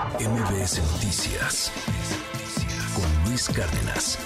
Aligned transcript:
MBS 0.00 0.80
Noticias 0.94 1.70
con 2.94 3.28
Luis 3.28 3.50
Cárdenas. 3.50 4.18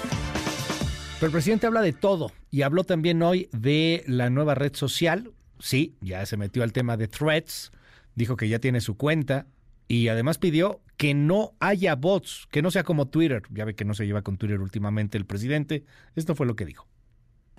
Pero 1.19 1.27
el 1.27 1.33
presidente 1.33 1.67
habla 1.67 1.83
de 1.83 1.93
todo 1.93 2.31
y 2.53 2.63
habló 2.63 2.85
también 2.85 3.21
hoy 3.23 3.49
de 3.51 4.05
la 4.07 4.31
nueva 4.31 4.55
red 4.55 4.77
social. 4.77 5.33
Sí, 5.59 5.97
ya 6.01 6.25
se 6.27 6.37
metió 6.37 6.63
al 6.63 6.73
tema 6.73 6.97
de 6.97 7.09
threads, 7.09 7.73
dijo 8.15 8.37
que 8.37 8.49
ya 8.49 8.61
tiene 8.61 8.81
su 8.81 8.97
cuenta 8.97 9.49
y 9.89 10.07
además 10.07 10.39
pidió 10.39 10.81
que 10.97 11.13
no 11.13 11.55
haya 11.59 11.97
bots, 11.97 12.47
que 12.53 12.63
no 12.63 12.71
sea 12.71 12.85
como 12.85 13.09
Twitter. 13.09 13.43
Ya 13.51 13.65
ve 13.65 13.75
que 13.75 13.85
no 13.85 13.95
se 13.95 14.07
lleva 14.07 14.23
con 14.23 14.37
Twitter 14.37 14.61
últimamente 14.61 15.19
el 15.19 15.27
presidente. 15.27 15.85
Esto 16.15 16.37
fue 16.37 16.47
lo 16.47 16.55
que 16.55 16.67
dijo. 16.67 16.87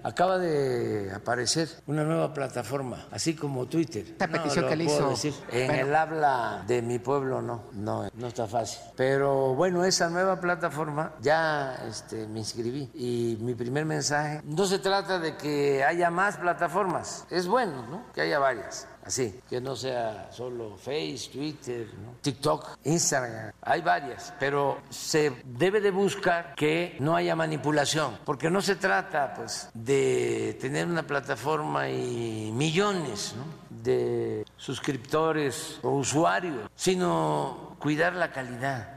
Acaba 0.06 0.38
de 0.38 1.12
aparecer 1.16 1.68
una 1.88 2.04
nueva 2.04 2.32
plataforma, 2.32 3.08
así 3.10 3.36
como 3.36 3.66
Twitter. 3.66 4.05
Esta 4.05 4.28
petición 4.28 4.68
que 4.68 4.76
le 4.76 4.84
hizo. 4.84 5.10
Decir. 5.10 5.34
En 5.52 5.72
el 5.72 5.96
habla 5.96 6.64
de 6.68 6.84
mi 6.84 7.00
pueblo 7.00 7.42
no, 7.42 7.64
no, 7.74 8.08
no 8.14 8.28
está 8.28 8.46
fácil. 8.46 8.82
Pero 8.96 9.55
bueno, 9.55 9.84
esa 9.84 10.12
nueva 10.12 10.40
plataforma 10.40 11.16
ya 11.22 11.73
este, 11.90 12.27
me 12.27 12.38
inscribí 12.38 12.91
y 12.94 13.40
mi 13.41 13.55
primer 13.55 13.86
mensaje 13.86 14.41
no 14.44 14.68
se 14.68 14.77
trata 14.77 15.18
de 15.18 15.38
que 15.38 15.84
haya 15.84 16.12
más 16.12 16.38
plataformas, 16.38 17.26
es 17.32 17.48
bueno, 17.48 17.88
¿no? 17.88 18.12
Que 18.13 18.22
haya 18.22 18.38
varias 18.38 18.88
así, 19.05 19.40
que 19.50 19.62
no 19.62 19.76
sea 19.76 20.30
solo 20.32 20.76
Face, 20.77 21.30
Twitter, 21.32 21.88
TikTok, 22.22 22.80
Instagram, 22.84 23.52
hay 23.62 23.82
varias, 23.82 24.34
pero 24.40 24.80
se 24.90 25.32
debe 25.46 25.80
de 25.80 25.91
buscar 25.91 26.55
que 26.55 26.98
no 27.00 27.16
haya 27.16 27.36
manipulación, 27.36 28.18
porque 28.26 28.49
no 28.49 28.62
se 28.62 28.76
trata 28.76 29.34
pues 29.36 29.70
de 29.73 30.58
tener 30.60 30.88
una 30.88 31.04
plataforma 31.04 31.90
y 31.90 32.52
millones 32.54 33.36
de 33.70 34.46
suscriptores 34.58 35.80
o 35.84 35.91
usuarios, 35.91 36.70
sino 36.76 37.76
cuidar 37.80 38.13
la 38.13 38.32
calidad 38.32 38.96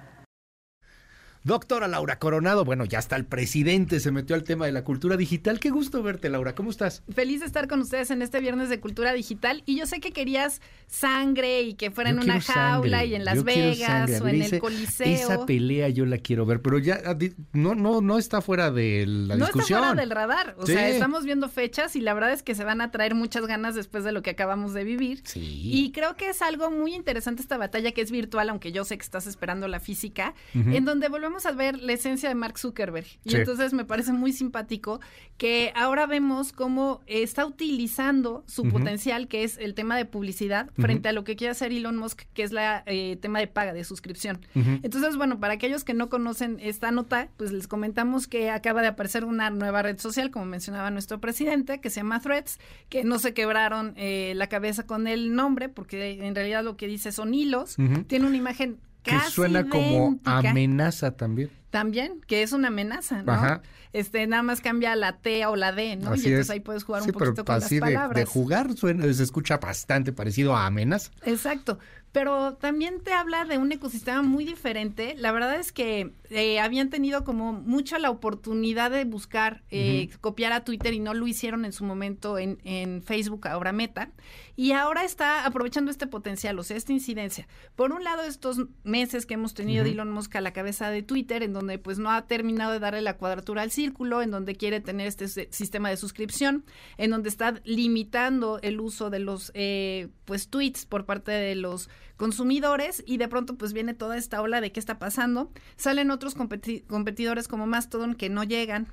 Doctora 1.49 1.89
Laura 1.89 2.19
Coronado, 2.19 2.67
bueno, 2.67 2.85
ya 2.85 2.99
está 2.99 3.17
el 3.17 3.25
presidente, 3.25 4.01
se 4.01 4.13
metió 4.13 4.37
al 4.37 4.45
tema 4.45 4.67
de 4.67 4.73
la 4.73 4.85
cultura 4.85 5.17
digital. 5.17 5.59
Qué 5.59 5.71
gusto 5.71 6.03
verte, 6.03 6.29
Laura, 6.29 6.55
¿cómo 6.55 6.69
estás? 6.69 7.03
Feliz 7.11 7.41
de 7.41 7.47
estar 7.47 7.69
con 7.69 7.81
ustedes 7.81 8.11
en 8.11 8.21
este 8.21 8.39
viernes 8.41 8.69
de 8.69 8.81
cultura 8.81 9.15
digital. 9.15 9.63
Y 9.65 9.79
yo 9.79 9.87
sé 9.87 9.99
que 10.01 10.13
querías 10.13 10.61
sangre 10.89 11.63
y 11.63 11.73
que 11.73 11.91
fuera 11.91 12.11
en 12.11 12.19
una 12.19 12.39
jaula 12.43 13.07
y 13.07 13.15
en 13.15 13.25
Las 13.25 13.45
Vegas 13.45 14.21
o 14.21 14.29
en 14.29 14.43
el 14.43 14.59
Coliseo. 14.59 15.07
Esa 15.07 15.47
pelea 15.47 15.89
yo 15.89 16.05
la 16.05 16.19
quiero 16.19 16.45
ver, 16.45 16.61
pero 16.61 16.79
ya 16.79 17.01
ah, 17.07 17.17
no, 17.55 17.75
no, 17.75 18.03
no 18.03 18.19
está 18.19 18.43
fuera 18.43 18.71
de 18.71 19.07
la 19.07 19.37
discusión. 19.37 19.57
No 19.57 19.63
está 19.63 19.79
fuera 19.79 19.95
del 19.95 20.11
radar. 20.11 20.55
O 20.59 20.67
sea, 20.67 20.87
estamos 20.87 21.25
viendo 21.25 21.49
fechas 21.49 21.97
y 21.97 22.03
la 22.03 22.13
verdad 22.13 22.33
es 22.33 22.43
que 22.43 22.55
se 22.55 22.65
van 22.65 22.83
a 22.83 22.91
traer 22.91 23.15
muchas 23.15 23.47
ganas 23.47 23.75
después 23.75 24.05
de 24.05 24.13
lo 24.13 24.21
que 24.21 24.29
acabamos 24.29 24.75
de 24.75 24.85
vivir. 24.85 25.23
Sí. 25.25 25.63
Y 25.65 25.93
creo 25.93 26.15
que 26.15 26.29
es 26.29 26.43
algo 26.43 26.71
muy 26.71 26.95
interesante 26.95 27.41
esta 27.41 27.57
batalla 27.57 27.93
que 27.93 28.03
es 28.03 28.11
virtual, 28.11 28.51
aunque 28.51 28.71
yo 28.71 28.85
sé 28.85 28.99
que 28.99 29.05
estás 29.05 29.27
esperando 29.27 29.67
la 29.67 29.81
física, 29.81 30.35
en 30.53 30.85
donde 30.85 31.09
volvemos 31.09 31.38
a 31.47 31.53
ver 31.53 31.79
la 31.79 31.93
esencia 31.93 32.29
de 32.29 32.35
Mark 32.35 32.59
Zuckerberg. 32.59 33.07
Y 33.25 33.37
entonces 33.37 33.73
me 33.73 33.85
parece 33.85 34.13
muy 34.13 34.33
simpático 34.33 35.01
que 35.37 35.73
ahora 35.75 36.07
vemos 36.07 36.53
cómo 36.53 37.01
está 37.07 37.47
utilizando 37.47 38.45
su 38.47 38.69
potencial, 38.69 39.29
que 39.29 39.45
es 39.45 39.57
el 39.59 39.75
tema 39.75 39.97
de 39.97 40.05
publicidad, 40.05 40.71
frente 40.77 41.09
a 41.09 41.13
lo 41.13 41.25
que 41.25 41.37
quiere 41.37 41.53
hacer 41.53 41.73
Elon 41.73 41.97
Musk, 41.97 42.23
que 42.35 42.43
es 42.43 42.53
la 42.53 42.83
eh, 42.87 43.17
tema 43.21 43.39
de 43.39 43.47
paga, 43.47 43.73
de 43.73 43.85
suscripción. 43.85 44.41
Entonces, 44.55 45.17
bueno, 45.17 45.39
para 45.39 45.55
aquellos 45.55 45.85
que 45.85 45.95
no 45.95 46.09
conocen 46.09 46.59
esta 46.61 46.91
nota, 46.91 47.29
pues 47.37 47.53
les 47.53 47.69
comentamos 47.69 48.27
que 48.27 48.51
acaba 48.51 48.83
de 48.83 48.89
aparecer 48.89 49.25
una 49.25 49.51
nueva 49.51 49.83
red 49.83 49.99
social, 49.99 50.31
como 50.31 50.45
mencionaba 50.45 50.91
nuestro 50.91 51.21
presidente, 51.21 51.81
que 51.81 51.91
se 51.91 52.01
llama 52.01 52.21
Threads, 52.21 52.59
que 52.89 53.05
no 53.05 53.19
se 53.19 53.35
quebraron 53.35 53.95
eh, 53.97 54.33
la 54.37 54.49
cabeza 54.49 54.87
con 54.87 55.07
el 55.07 55.35
nombre, 55.35 55.69
porque 55.69 56.25
en 56.25 56.35
realidad 56.35 56.65
lo 56.65 56.77
que 56.77 56.87
dice 56.87 57.13
son 57.13 57.35
hilos. 57.35 57.77
Tiene 58.07 58.27
una 58.27 58.37
imagen 58.37 58.79
que 59.09 59.31
suena 59.31 59.69
como 59.69 60.19
amenaza 60.25 61.13
también. 61.13 61.51
También, 61.71 62.21
que 62.27 62.43
es 62.43 62.53
una 62.53 62.69
amenaza, 62.69 63.23
¿no? 63.23 63.33
Ajá. 63.33 63.63
Este, 63.93 64.27
nada 64.27 64.43
más 64.43 64.61
cambia 64.61 64.97
la 64.97 65.19
T 65.19 65.45
o 65.47 65.57
la 65.57 65.73
D, 65.73 65.97
¿no? 65.97 66.15
y 66.15 66.19
entonces 66.19 66.51
ahí 66.51 66.61
puedes 66.61 66.85
jugar 66.85 67.03
un 67.03 67.11
poquito 67.11 67.45
con 67.45 67.61
las 67.61 67.73
palabras. 67.73 68.15
De, 68.15 68.21
de 68.21 68.27
jugar 68.27 68.75
suena, 68.75 69.13
se 69.13 69.23
escucha 69.23 69.59
bastante 69.59 70.13
parecido 70.13 70.55
a 70.55 70.67
amenaza. 70.67 71.11
Exacto 71.25 71.79
pero 72.19 72.55
también 72.55 73.01
te 73.01 73.13
habla 73.13 73.45
de 73.45 73.59
un 73.59 73.71
ecosistema 73.71 74.23
muy 74.23 74.45
diferente. 74.45 75.15
La 75.17 75.31
verdad 75.31 75.55
es 75.55 75.71
que 75.71 76.15
eh, 76.31 76.59
habían 76.59 76.91
tenido 76.91 77.23
como 77.23 77.53
mucha 77.53 78.01
la 78.01 78.11
oportunidad 78.11 78.91
de 78.91 79.05
buscar 79.05 79.63
eh, 79.71 80.11
copiar 80.21 80.53
a 80.53 80.65
Twitter 80.65 80.95
y 80.95 80.99
no 80.99 81.15
lo 81.15 81.29
hicieron 81.29 81.65
en 81.65 81.73
su 81.73 81.85
momento 81.85 82.37
en, 82.37 82.59
en, 82.65 83.05
Facebook, 83.05 83.47
ahora 83.47 83.71
Meta. 83.71 84.11
Y 84.57 84.73
ahora 84.73 85.05
está 85.05 85.47
aprovechando 85.47 85.93
este 85.93 86.09
potencial, 86.09 86.59
o 86.59 86.65
sea, 86.65 86.77
esta 86.77 86.93
incidencia. 86.93 87.47
Por 87.77 87.93
un 87.93 88.03
lado, 88.03 88.25
estos 88.25 88.59
meses 88.83 89.25
que 89.25 89.35
hemos 89.35 89.55
tenido 89.55 89.85
de 89.85 89.93
Elon 89.93 90.11
Musk 90.11 90.35
a 90.35 90.41
la 90.41 90.53
cabeza 90.53 90.91
de 90.91 91.05
Twitter, 91.05 91.45
en 91.45 91.53
donde 91.53 91.79
pues 91.79 92.01
no 92.01 92.11
ha 92.11 92.27
terminado 92.27 92.73
de 92.73 92.81
darle 92.81 93.01
la 93.01 93.17
cuadratura 93.17 93.63
al 93.63 93.71
círculo, 93.71 94.23
en 94.23 94.33
donde 94.33 94.57
quiere 94.57 94.81
tener 94.81 95.07
este 95.07 95.29
sistema 95.53 95.89
de 95.89 95.97
suscripción, 95.97 96.65
en 96.97 97.11
donde 97.11 97.29
está 97.29 97.61
limitando 97.63 98.59
el 98.63 98.81
uso 98.81 99.09
de 99.09 99.21
los 99.21 99.53
eh, 99.55 100.09
pues 100.25 100.49
tweets 100.49 100.85
por 100.85 101.07
parte 101.07 101.31
de 101.31 101.55
los 101.55 101.89
consumidores 102.17 103.03
y 103.07 103.17
de 103.17 103.29
pronto 103.29 103.57
pues 103.57 103.73
viene 103.73 103.95
toda 103.95 104.17
esta 104.17 104.43
ola 104.43 104.61
de 104.61 104.73
qué 104.73 104.81
está 104.81 104.99
pasando. 104.99 105.51
Salen 105.77 106.11
otros 106.11 106.35
competidores 106.35 107.49
como 107.49 107.67
Mastodon 107.67 108.15
que 108.15 108.29
no 108.29 108.45
llegan 108.45 108.89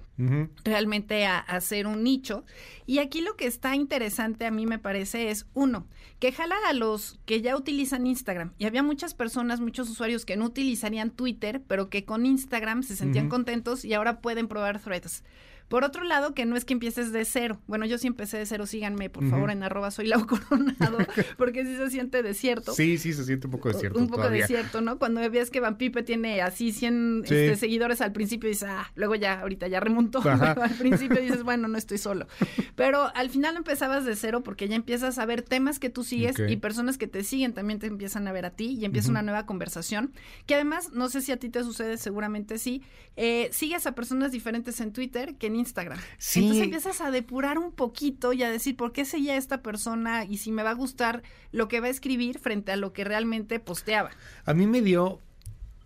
realmente 0.63 1.25
a, 1.25 1.39
hacer 1.39 1.87
un 1.87 2.03
nicho. 2.03 2.45
Y 2.85 2.99
aquí 2.99 3.21
lo 3.21 3.35
que 3.35 3.47
está 3.47 3.75
interesante 3.75 4.45
a 4.45 4.51
mí 4.51 4.65
me 4.65 4.79
parece 4.79 5.29
es, 5.29 5.47
uno, 5.53 5.87
que 6.19 6.31
jala 6.31 6.55
a 6.67 6.73
los 6.73 7.19
que 7.25 7.41
ya 7.41 7.57
utilizan 7.57 8.07
Instagram. 8.07 8.53
Y 8.57 8.65
había 8.65 8.83
muchas 8.83 9.13
personas, 9.13 9.59
muchos 9.59 9.89
usuarios 9.89 10.25
que 10.25 10.37
no 10.37 10.45
utilizarían 10.45 11.11
Twitter, 11.11 11.61
pero 11.67 11.89
que 11.89 12.05
con 12.05 12.25
Instagram 12.25 12.83
se 12.83 12.95
sentían 12.95 13.29
contentos 13.29 13.83
y 13.85 13.93
ahora 13.93 14.21
pueden 14.21 14.47
probar 14.47 14.79
threads. 14.79 15.23
Por 15.67 15.83
otro 15.83 16.03
lado, 16.03 16.33
que 16.33 16.45
no 16.45 16.55
es 16.55 16.65
que 16.65 16.73
empieces 16.73 17.11
de 17.11 17.25
cero. 17.25 17.59
Bueno, 17.67 17.85
yo 17.85 17.97
sí 17.97 18.07
empecé 18.07 18.37
de 18.37 18.45
cero, 18.45 18.65
síganme, 18.65 19.09
por 19.09 19.27
favor, 19.29 19.49
en 19.49 19.63
arroba 19.63 19.89
soy 19.91 20.07
Lau 20.07 20.27
Coronado, 20.27 20.97
porque 21.37 21.65
sí 21.65 21.75
se 21.75 21.89
siente 21.89 22.21
desierto. 22.21 22.73
Sí, 22.73 22.97
sí, 22.97 23.13
se 23.13 23.25
siente 23.25 23.47
un 23.47 23.51
poco 23.51 23.69
desierto. 23.69 23.99
Un 23.99 24.07
poco 24.07 24.29
desierto, 24.29 24.81
¿no? 24.81 24.99
Cuando 24.99 25.27
ves 25.29 25.49
que 25.49 25.59
Van 25.59 25.77
Pipe 25.77 26.03
tiene 26.03 26.41
así 26.41 26.71
100 26.71 27.23
este, 27.23 27.55
seguidores 27.55 28.01
al 28.01 28.11
principio, 28.11 28.47
dices, 28.47 28.69
ah, 28.69 28.91
luego 28.95 29.15
ya, 29.15 29.41
ahorita 29.41 29.67
ya 29.67 29.79
remontó. 29.79 30.21
al 30.21 30.75
principio 30.77 31.19
dices, 31.19 31.43
bueno, 31.43 31.67
no 31.67 31.77
estoy 31.77 31.97
solo. 31.97 32.27
Pero 32.75 33.11
al 33.15 33.29
final 33.29 33.57
empezabas 33.57 34.05
de 34.05 34.15
cero 34.15 34.43
porque 34.43 34.67
ya 34.67 34.75
empiezas 34.75 35.17
a 35.17 35.25
ver 35.25 35.41
temas 35.41 35.79
que 35.79 35.89
tú 35.89 36.03
sigues 36.03 36.35
y 36.47 36.57
personas 36.57 36.97
que 36.97 37.07
te 37.07 37.23
siguen 37.23 37.53
también 37.53 37.79
te 37.79 37.87
empiezan 37.87 38.27
a 38.27 38.31
ver 38.31 38.45
a 38.45 38.51
ti 38.51 38.77
y 38.79 38.85
empieza 38.85 39.09
una 39.09 39.21
nueva 39.21 39.45
conversación. 39.45 40.11
Que 40.45 40.55
además, 40.55 40.91
no 40.93 41.09
sé 41.09 41.21
si 41.21 41.31
a 41.31 41.37
ti 41.37 41.49
te 41.49 41.63
sucede, 41.63 41.97
seguramente 41.97 42.57
sí, 42.57 42.83
eh, 43.15 43.49
sigues 43.51 43.87
a 43.87 43.93
personas 43.93 44.31
diferentes 44.31 44.79
en 44.81 44.91
Twitter 44.93 45.35
que 45.35 45.49
Instagram. 45.55 45.99
Entonces 46.35 46.63
empiezas 46.63 47.01
a 47.01 47.11
depurar 47.11 47.57
un 47.57 47.71
poquito 47.71 48.33
y 48.33 48.43
a 48.43 48.49
decir 48.49 48.75
por 48.75 48.91
qué 48.91 49.05
seguía 49.05 49.37
esta 49.37 49.61
persona 49.61 50.25
y 50.25 50.37
si 50.37 50.51
me 50.51 50.63
va 50.63 50.71
a 50.71 50.75
gustar 50.75 51.23
lo 51.51 51.67
que 51.67 51.79
va 51.79 51.87
a 51.87 51.89
escribir 51.89 52.39
frente 52.39 52.71
a 52.71 52.75
lo 52.75 52.93
que 52.93 53.03
realmente 53.03 53.59
posteaba. 53.59 54.11
A 54.45 54.53
mí 54.53 54.67
me 54.67 54.81
dio 54.81 55.21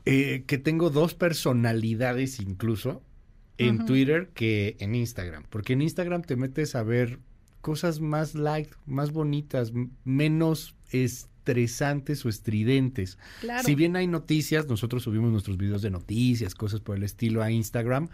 eh, 0.06 0.44
que 0.48 0.58
tengo 0.58 0.90
dos 0.90 1.14
personalidades 1.14 2.40
incluso 2.40 3.04
en 3.58 3.86
Twitter 3.86 4.30
que 4.34 4.78
en 4.80 4.96
Instagram, 4.96 5.44
porque 5.50 5.74
en 5.74 5.82
Instagram 5.82 6.22
te 6.22 6.38
metes 6.38 6.76
a 6.76 6.84
ver 6.84 7.20
cosas 7.62 8.00
más 8.00 8.34
light, 8.34 8.70
más 8.86 9.12
bonitas, 9.12 9.74
menos 10.06 10.76
estresantes 11.40 12.26
o 12.26 12.30
estridentes. 12.30 13.18
Si 13.64 13.76
bien 13.76 13.96
hay 13.96 14.08
noticias, 14.08 14.68
nosotros 14.68 15.04
subimos 15.04 15.32
nuestros 15.32 15.58
videos 15.58 15.82
de 15.82 15.90
noticias, 15.90 16.54
cosas 16.54 16.82
por 16.82 16.98
el 16.98 17.04
estilo 17.04 17.42
a 17.42 17.50
Instagram, 17.50 18.10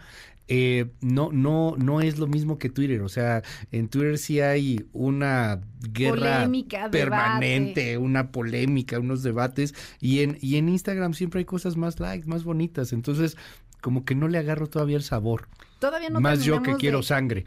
eh, 0.48 0.86
no, 1.00 1.30
no, 1.32 1.74
no 1.76 2.00
es 2.00 2.18
lo 2.18 2.28
mismo 2.28 2.58
que 2.58 2.70
Twitter. 2.70 3.02
O 3.02 3.08
sea, 3.08 3.42
en 3.72 3.88
Twitter 3.88 4.18
sí 4.18 4.40
hay 4.40 4.86
una 4.92 5.60
guerra 5.92 6.48
permanente, 6.90 7.98
una 7.98 8.30
polémica, 8.30 8.98
unos 9.00 9.22
debates, 9.22 9.74
y 10.00 10.20
en, 10.20 10.38
y 10.40 10.56
en 10.56 10.68
Instagram 10.68 11.14
siempre 11.14 11.40
hay 11.40 11.44
cosas 11.44 11.76
más 11.76 11.98
light, 11.98 12.24
más 12.26 12.44
bonitas. 12.44 12.92
Entonces, 12.92 13.36
como 13.80 14.04
que 14.04 14.14
no 14.14 14.28
le 14.28 14.38
agarro 14.38 14.68
todavía 14.68 14.96
el 14.96 15.02
sabor. 15.02 15.48
Todavía 15.78 16.08
no 16.08 16.20
Más 16.20 16.42
yo 16.42 16.62
que 16.62 16.74
quiero 16.76 17.02
sangre, 17.02 17.44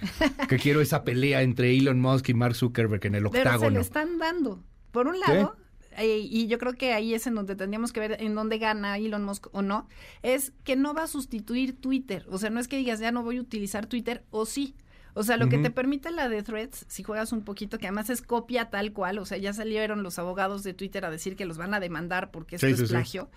que 0.47 0.57
quiero 0.57 0.81
esa 0.81 1.03
pelea 1.03 1.41
entre 1.41 1.75
Elon 1.75 1.99
Musk 1.99 2.29
y 2.29 2.33
Mark 2.35 2.55
Zuckerberg 2.55 3.03
en 3.07 3.15
el 3.15 3.25
octágono. 3.25 3.59
Pero 3.59 3.69
se 3.69 3.71
le 3.71 3.79
están 3.79 4.17
dando. 4.19 4.63
Por 4.91 5.07
un 5.07 5.19
lado, 5.19 5.55
eh, 5.99 6.19
y 6.19 6.47
yo 6.47 6.57
creo 6.57 6.73
que 6.73 6.93
ahí 6.93 7.13
es 7.13 7.27
en 7.27 7.35
donde 7.35 7.55
tendríamos 7.55 7.91
que 7.91 7.99
ver 7.99 8.17
en 8.21 8.35
dónde 8.35 8.57
gana 8.57 8.97
Elon 8.97 9.23
Musk 9.23 9.47
o 9.51 9.61
no, 9.61 9.87
es 10.23 10.53
que 10.63 10.75
no 10.75 10.93
va 10.93 11.03
a 11.03 11.07
sustituir 11.07 11.79
Twitter. 11.79 12.25
O 12.29 12.37
sea, 12.37 12.49
no 12.49 12.59
es 12.59 12.67
que 12.67 12.77
digas, 12.77 12.99
ya 12.99 13.11
no 13.11 13.23
voy 13.23 13.37
a 13.37 13.41
utilizar 13.41 13.85
Twitter, 13.85 14.23
o 14.31 14.45
sí. 14.45 14.75
O 15.13 15.23
sea, 15.23 15.37
lo 15.37 15.49
que 15.49 15.57
te 15.57 15.71
permite 15.71 16.11
la 16.11 16.29
de 16.29 16.43
Threads, 16.43 16.85
si 16.87 17.03
juegas 17.03 17.33
un 17.33 17.43
poquito, 17.43 17.77
que 17.77 17.87
además 17.87 18.09
es 18.09 18.21
copia 18.21 18.69
tal 18.69 18.93
cual, 18.93 19.17
o 19.17 19.25
sea, 19.25 19.37
ya 19.37 19.51
salieron 19.53 20.03
los 20.03 20.19
abogados 20.19 20.63
de 20.63 20.73
Twitter 20.73 21.03
a 21.03 21.11
decir 21.11 21.35
que 21.35 21.45
los 21.45 21.57
van 21.57 21.73
a 21.73 21.79
demandar 21.79 22.31
porque 22.31 22.55
esto 22.55 22.67
es 22.67 22.89
plagio, 22.89 23.29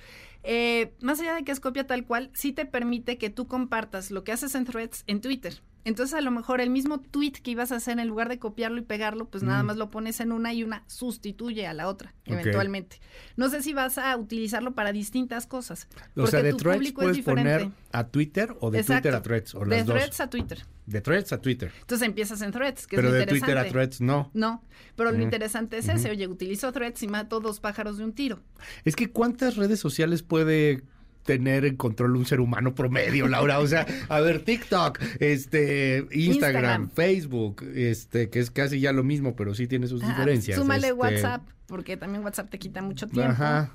Eh, 0.42 0.94
más 1.00 1.20
allá 1.20 1.34
de 1.34 1.44
que 1.44 1.52
es 1.52 1.60
copia 1.60 1.86
tal 1.86 2.04
cual, 2.04 2.30
sí 2.34 2.52
te 2.52 2.66
permite 2.66 3.18
que 3.18 3.30
tú 3.30 3.46
compartas 3.46 4.10
lo 4.10 4.24
que 4.24 4.32
haces 4.32 4.54
en 4.54 4.64
threads 4.64 5.04
en 5.06 5.20
Twitter. 5.20 5.62
Entonces, 5.84 6.14
a 6.14 6.20
lo 6.20 6.30
mejor 6.30 6.60
el 6.60 6.70
mismo 6.70 7.00
tweet 7.00 7.32
que 7.42 7.50
ibas 7.50 7.72
a 7.72 7.76
hacer, 7.76 7.98
en 7.98 8.06
lugar 8.06 8.28
de 8.28 8.38
copiarlo 8.38 8.78
y 8.78 8.82
pegarlo, 8.82 9.28
pues 9.28 9.42
nada 9.42 9.64
más 9.64 9.76
lo 9.76 9.90
pones 9.90 10.20
en 10.20 10.30
una 10.30 10.54
y 10.54 10.62
una 10.62 10.84
sustituye 10.86 11.66
a 11.66 11.74
la 11.74 11.88
otra, 11.88 12.14
eventualmente. 12.24 13.00
No 13.36 13.48
sé 13.48 13.62
si 13.62 13.72
vas 13.72 13.98
a 13.98 14.16
utilizarlo 14.16 14.74
para 14.74 14.92
distintas 14.92 15.46
cosas. 15.46 15.88
O 16.14 16.26
sea, 16.28 16.42
de 16.42 16.54
threads 16.54 16.92
puedes 16.92 17.18
poner 17.20 17.70
a 17.90 18.06
Twitter 18.06 18.54
o 18.60 18.70
de 18.70 18.84
Twitter 18.84 19.14
a 19.14 19.22
threads. 19.22 19.54
O 19.56 19.64
de 19.64 19.82
threads 19.82 20.20
a 20.20 20.30
Twitter. 20.30 20.64
De 20.86 21.00
threads 21.00 21.32
a 21.32 21.40
Twitter. 21.40 21.72
Entonces 21.80 22.06
empiezas 22.06 22.42
en 22.42 22.52
threads, 22.52 22.86
que 22.86 22.96
pero 22.96 23.08
es 23.08 23.14
de 23.14 23.26
Twitter 23.26 23.58
a 23.58 23.68
threads 23.68 24.00
no. 24.00 24.30
No, 24.34 24.64
pero 24.94 25.10
lo 25.10 25.20
interesante 25.20 25.78
es 25.78 25.88
ese, 25.88 26.10
oye, 26.10 26.28
utilizo 26.28 26.70
threads 26.70 27.02
y 27.02 27.08
mato 27.08 27.40
dos 27.40 27.58
pájaros 27.58 27.98
de 27.98 28.04
un 28.04 28.12
tiro. 28.12 28.40
Es 28.84 28.94
que 28.94 29.10
¿cuántas 29.10 29.56
redes 29.56 29.80
sociales 29.80 30.22
puede 30.32 30.80
tener 31.26 31.66
en 31.66 31.76
control 31.76 32.16
un 32.16 32.24
ser 32.24 32.40
humano 32.40 32.74
promedio, 32.74 33.28
Laura. 33.28 33.58
O 33.58 33.66
sea, 33.66 33.86
a 34.08 34.20
ver, 34.20 34.42
TikTok, 34.42 34.98
este, 35.20 36.06
Instagram, 36.10 36.88
Facebook, 36.88 37.62
este, 37.74 38.30
que 38.30 38.40
es 38.40 38.50
casi 38.50 38.80
ya 38.80 38.92
lo 38.92 39.04
mismo, 39.04 39.36
pero 39.36 39.54
sí 39.54 39.66
tiene 39.66 39.88
sus 39.88 40.00
diferencias. 40.00 40.58
Súmale 40.58 40.86
este 40.86 40.92
WhatsApp, 40.94 41.42
porque 41.66 41.98
también 41.98 42.24
WhatsApp 42.24 42.48
te 42.48 42.58
quita 42.58 42.80
mucho 42.80 43.08
tiempo. 43.08 43.30
Ajá. 43.30 43.72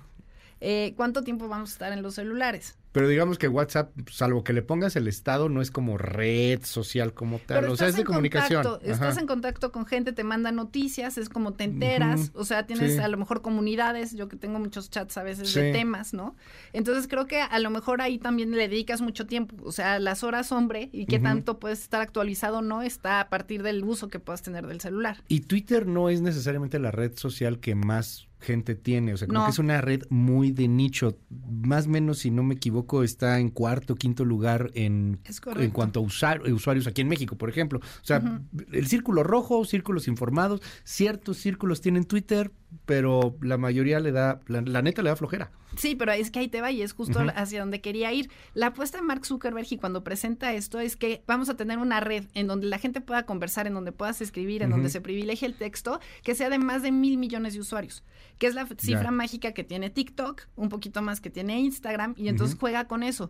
Eh, 0.59 0.95
¿Cuánto 0.97 1.23
tiempo 1.23 1.47
vamos 1.47 1.69
a 1.69 1.73
estar 1.73 1.93
en 1.93 2.01
los 2.01 2.15
celulares? 2.15 2.75
Pero 2.97 3.09
digamos 3.09 3.37
que 3.37 3.47
WhatsApp, 3.47 3.91
salvo 4.09 4.43
que 4.43 4.53
le 4.53 4.63
pongas 4.63 4.95
el 4.95 5.07
estado, 5.07 5.49
no 5.49 5.61
es 5.61 5.69
como 5.69 5.99
red 5.99 6.63
social 6.63 7.13
como 7.13 7.37
tal. 7.37 7.65
o 7.65 7.77
sea, 7.77 7.89
es 7.89 7.95
de 7.95 8.03
comunicación. 8.03 8.65
estás 8.81 9.19
en 9.19 9.27
contacto 9.27 9.71
con 9.71 9.85
gente, 9.85 10.13
te 10.13 10.23
manda 10.23 10.51
noticias, 10.51 11.19
es 11.19 11.29
como 11.29 11.53
te 11.53 11.65
enteras. 11.65 12.31
O 12.33 12.43
sea, 12.43 12.65
tienes 12.65 12.97
a 12.97 13.07
lo 13.07 13.17
mejor 13.17 13.43
comunidades. 13.43 14.15
Yo 14.15 14.27
que 14.27 14.35
tengo 14.35 14.57
muchos 14.57 14.89
chats 14.89 15.15
a 15.17 15.21
veces 15.21 15.53
de 15.53 15.73
temas, 15.73 16.15
¿no? 16.15 16.35
Entonces 16.73 17.07
creo 17.07 17.27
que 17.27 17.39
a 17.39 17.59
lo 17.59 17.69
mejor 17.69 18.01
ahí 18.01 18.17
también 18.17 18.49
le 18.49 18.67
dedicas 18.67 18.99
mucho 18.99 19.27
tiempo. 19.27 19.55
O 19.63 19.71
sea, 19.71 19.99
las 19.99 20.23
horas 20.23 20.51
hombre 20.51 20.89
y 20.91 21.05
qué 21.05 21.19
tanto 21.19 21.59
puedes 21.59 21.81
estar 21.81 22.01
actualizado 22.01 22.63
no 22.63 22.81
está 22.81 23.19
a 23.19 23.29
partir 23.29 23.61
del 23.61 23.83
uso 23.83 24.07
que 24.07 24.17
puedas 24.17 24.41
tener 24.41 24.65
del 24.65 24.81
celular. 24.81 25.23
Y 25.27 25.41
Twitter 25.41 25.85
no 25.85 26.09
es 26.09 26.21
necesariamente 26.21 26.79
la 26.79 26.89
red 26.89 27.15
social 27.15 27.59
que 27.59 27.75
más 27.75 28.27
gente 28.39 28.75
tiene. 28.75 29.13
O 29.13 29.17
sea, 29.17 29.27
creo 29.27 29.45
que 29.45 29.51
es 29.51 29.59
una 29.59 29.81
red 29.81 30.03
muy 30.09 30.51
de 30.51 30.67
nicho. 30.67 31.17
Más 31.29 31.87
o 31.87 31.89
menos, 31.89 32.19
si 32.19 32.31
no 32.31 32.43
me 32.43 32.55
equivoco, 32.55 32.86
está 33.03 33.39
en 33.39 33.49
cuarto, 33.49 33.95
quinto 33.95 34.25
lugar 34.25 34.71
en, 34.73 35.19
en 35.57 35.71
cuanto 35.71 35.99
a 35.99 36.03
usuarios 36.03 36.87
aquí 36.87 37.01
en 37.01 37.07
México, 37.07 37.37
por 37.37 37.49
ejemplo. 37.49 37.79
O 37.79 38.05
sea, 38.05 38.41
el 38.71 38.87
círculo 38.87 39.23
rojo, 39.23 39.65
círculos 39.65 40.07
informados, 40.07 40.61
ciertos 40.83 41.37
círculos 41.37 41.81
tienen 41.81 42.05
Twitter, 42.05 42.51
pero 42.85 43.37
la 43.41 43.57
mayoría 43.57 43.99
le 43.99 44.11
da, 44.11 44.39
la, 44.47 44.81
neta 44.81 45.01
le 45.01 45.09
da 45.09 45.15
flojera. 45.15 45.51
Sí, 45.75 45.95
pero 45.95 46.11
es 46.11 46.31
que 46.31 46.39
ahí 46.39 46.47
te 46.47 46.61
va 46.61 46.71
y 46.71 46.81
es 46.81 46.93
justo 46.93 47.19
hacia 47.35 47.59
donde 47.59 47.81
quería 47.81 48.11
ir. 48.11 48.29
La 48.53 48.67
apuesta 48.67 48.97
de 48.97 49.03
Mark 49.03 49.25
Zuckerberg 49.25 49.67
y 49.69 49.77
cuando 49.77 50.03
presenta 50.03 50.53
esto 50.53 50.79
es 50.79 50.95
que 50.95 51.23
vamos 51.27 51.49
a 51.49 51.55
tener 51.55 51.77
una 51.77 51.99
red 51.99 52.25
en 52.33 52.47
donde 52.47 52.67
la 52.67 52.79
gente 52.79 53.01
pueda 53.01 53.25
conversar, 53.25 53.67
en 53.67 53.73
donde 53.73 53.91
puedas 53.91 54.21
escribir, 54.21 54.63
en 54.63 54.69
donde 54.69 54.89
se 54.89 55.01
privilegie 55.01 55.47
el 55.47 55.55
texto, 55.55 55.99
que 56.23 56.35
sea 56.35 56.49
de 56.49 56.59
más 56.59 56.81
de 56.81 56.91
mil 56.91 57.17
millones 57.17 57.53
de 57.53 57.59
usuarios, 57.59 58.03
que 58.37 58.47
es 58.47 58.55
la 58.55 58.67
cifra 58.77 59.11
mágica 59.11 59.51
que 59.51 59.63
tiene 59.63 59.89
TikTok, 59.89 60.43
un 60.55 60.69
poquito 60.69 61.01
más 61.01 61.21
que 61.21 61.29
tiene 61.29 61.59
Instagram, 61.59 62.15
y 62.17 62.29
entonces 62.29 62.57
juega 62.59 62.87
con 62.87 63.03
eso. 63.03 63.29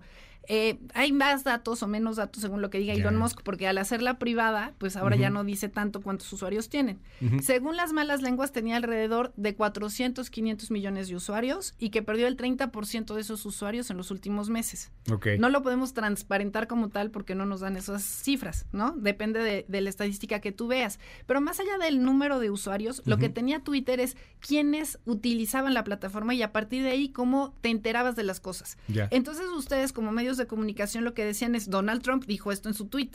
Eh, 0.49 0.79
hay 0.93 1.11
más 1.11 1.43
datos 1.43 1.83
o 1.83 1.87
menos 1.87 2.15
datos 2.15 2.41
según 2.41 2.61
lo 2.61 2.69
que 2.69 2.77
diga 2.77 2.93
Elon 2.93 3.17
Musk, 3.17 3.41
porque 3.43 3.67
al 3.67 3.77
hacerla 3.77 4.17
privada, 4.17 4.73
pues 4.77 4.95
ahora 4.95 5.17
ya 5.17 5.29
no 5.29 5.43
dice 5.43 5.67
tanto 5.67 6.01
cuántos 6.01 6.31
usuarios 6.31 6.69
tienen. 6.69 6.99
Según 7.41 7.75
las 7.75 7.91
malas 7.91 8.21
lenguas, 8.21 8.53
tenía 8.53 8.77
alrededor 8.77 9.26
de 9.35 9.55
400, 9.55 10.29
500 10.29 10.71
millones 10.71 11.07
de 11.07 11.15
usuarios 11.15 11.73
y 11.77 11.89
que 11.89 12.01
perdió 12.01 12.27
el 12.27 12.37
30% 12.37 13.13
de 13.13 13.21
esos 13.21 13.45
usuarios 13.45 13.89
en 13.89 13.97
los 13.97 14.11
últimos 14.11 14.49
meses. 14.49 14.91
No 15.39 15.49
lo 15.49 15.61
podemos 15.61 15.93
transparentar 15.93 16.67
como 16.67 16.89
tal 16.89 17.11
porque 17.11 17.35
no 17.35 17.45
nos 17.45 17.61
dan 17.61 17.77
esas 17.77 18.03
cifras, 18.03 18.65
¿no? 18.71 18.93
Depende 18.97 19.65
de, 19.67 19.81
la 19.81 19.89
estadística 19.89 20.39
que 20.39 20.51
tú 20.51 20.67
veas. 20.67 20.99
Pero 21.25 21.41
más 21.41 21.59
allá 21.59 21.77
del 21.77 22.03
número 22.03 22.39
de 22.39 22.49
usuarios, 22.49 23.01
lo 23.05 23.17
que 23.17 23.29
tenía 23.29 23.59
Twitter 23.59 23.99
es 23.99 24.17
quiénes 24.39 24.99
utilizaban 25.05 25.73
la 25.73 25.83
plataforma 25.83 26.33
y 26.33 26.41
a 26.41 26.51
partir 26.51 26.83
de 26.83 26.89
ahí 26.89 27.09
cómo 27.09 27.55
te 27.61 27.69
enterabas 27.69 28.15
de 28.15 28.23
las 28.23 28.39
cosas. 28.39 28.77
Entonces 29.11 29.47
ustedes 29.49 29.93
como 29.93 30.11
medios 30.11 30.37
de 30.37 30.47
comunicación 30.47 31.03
lo 31.03 31.13
que 31.13 31.25
decían 31.25 31.55
es 31.55 31.69
Donald 31.69 32.01
Trump 32.01 32.25
dijo 32.25 32.51
esto 32.51 32.69
en 32.69 32.75
su 32.75 32.87
tweet. 32.87 33.11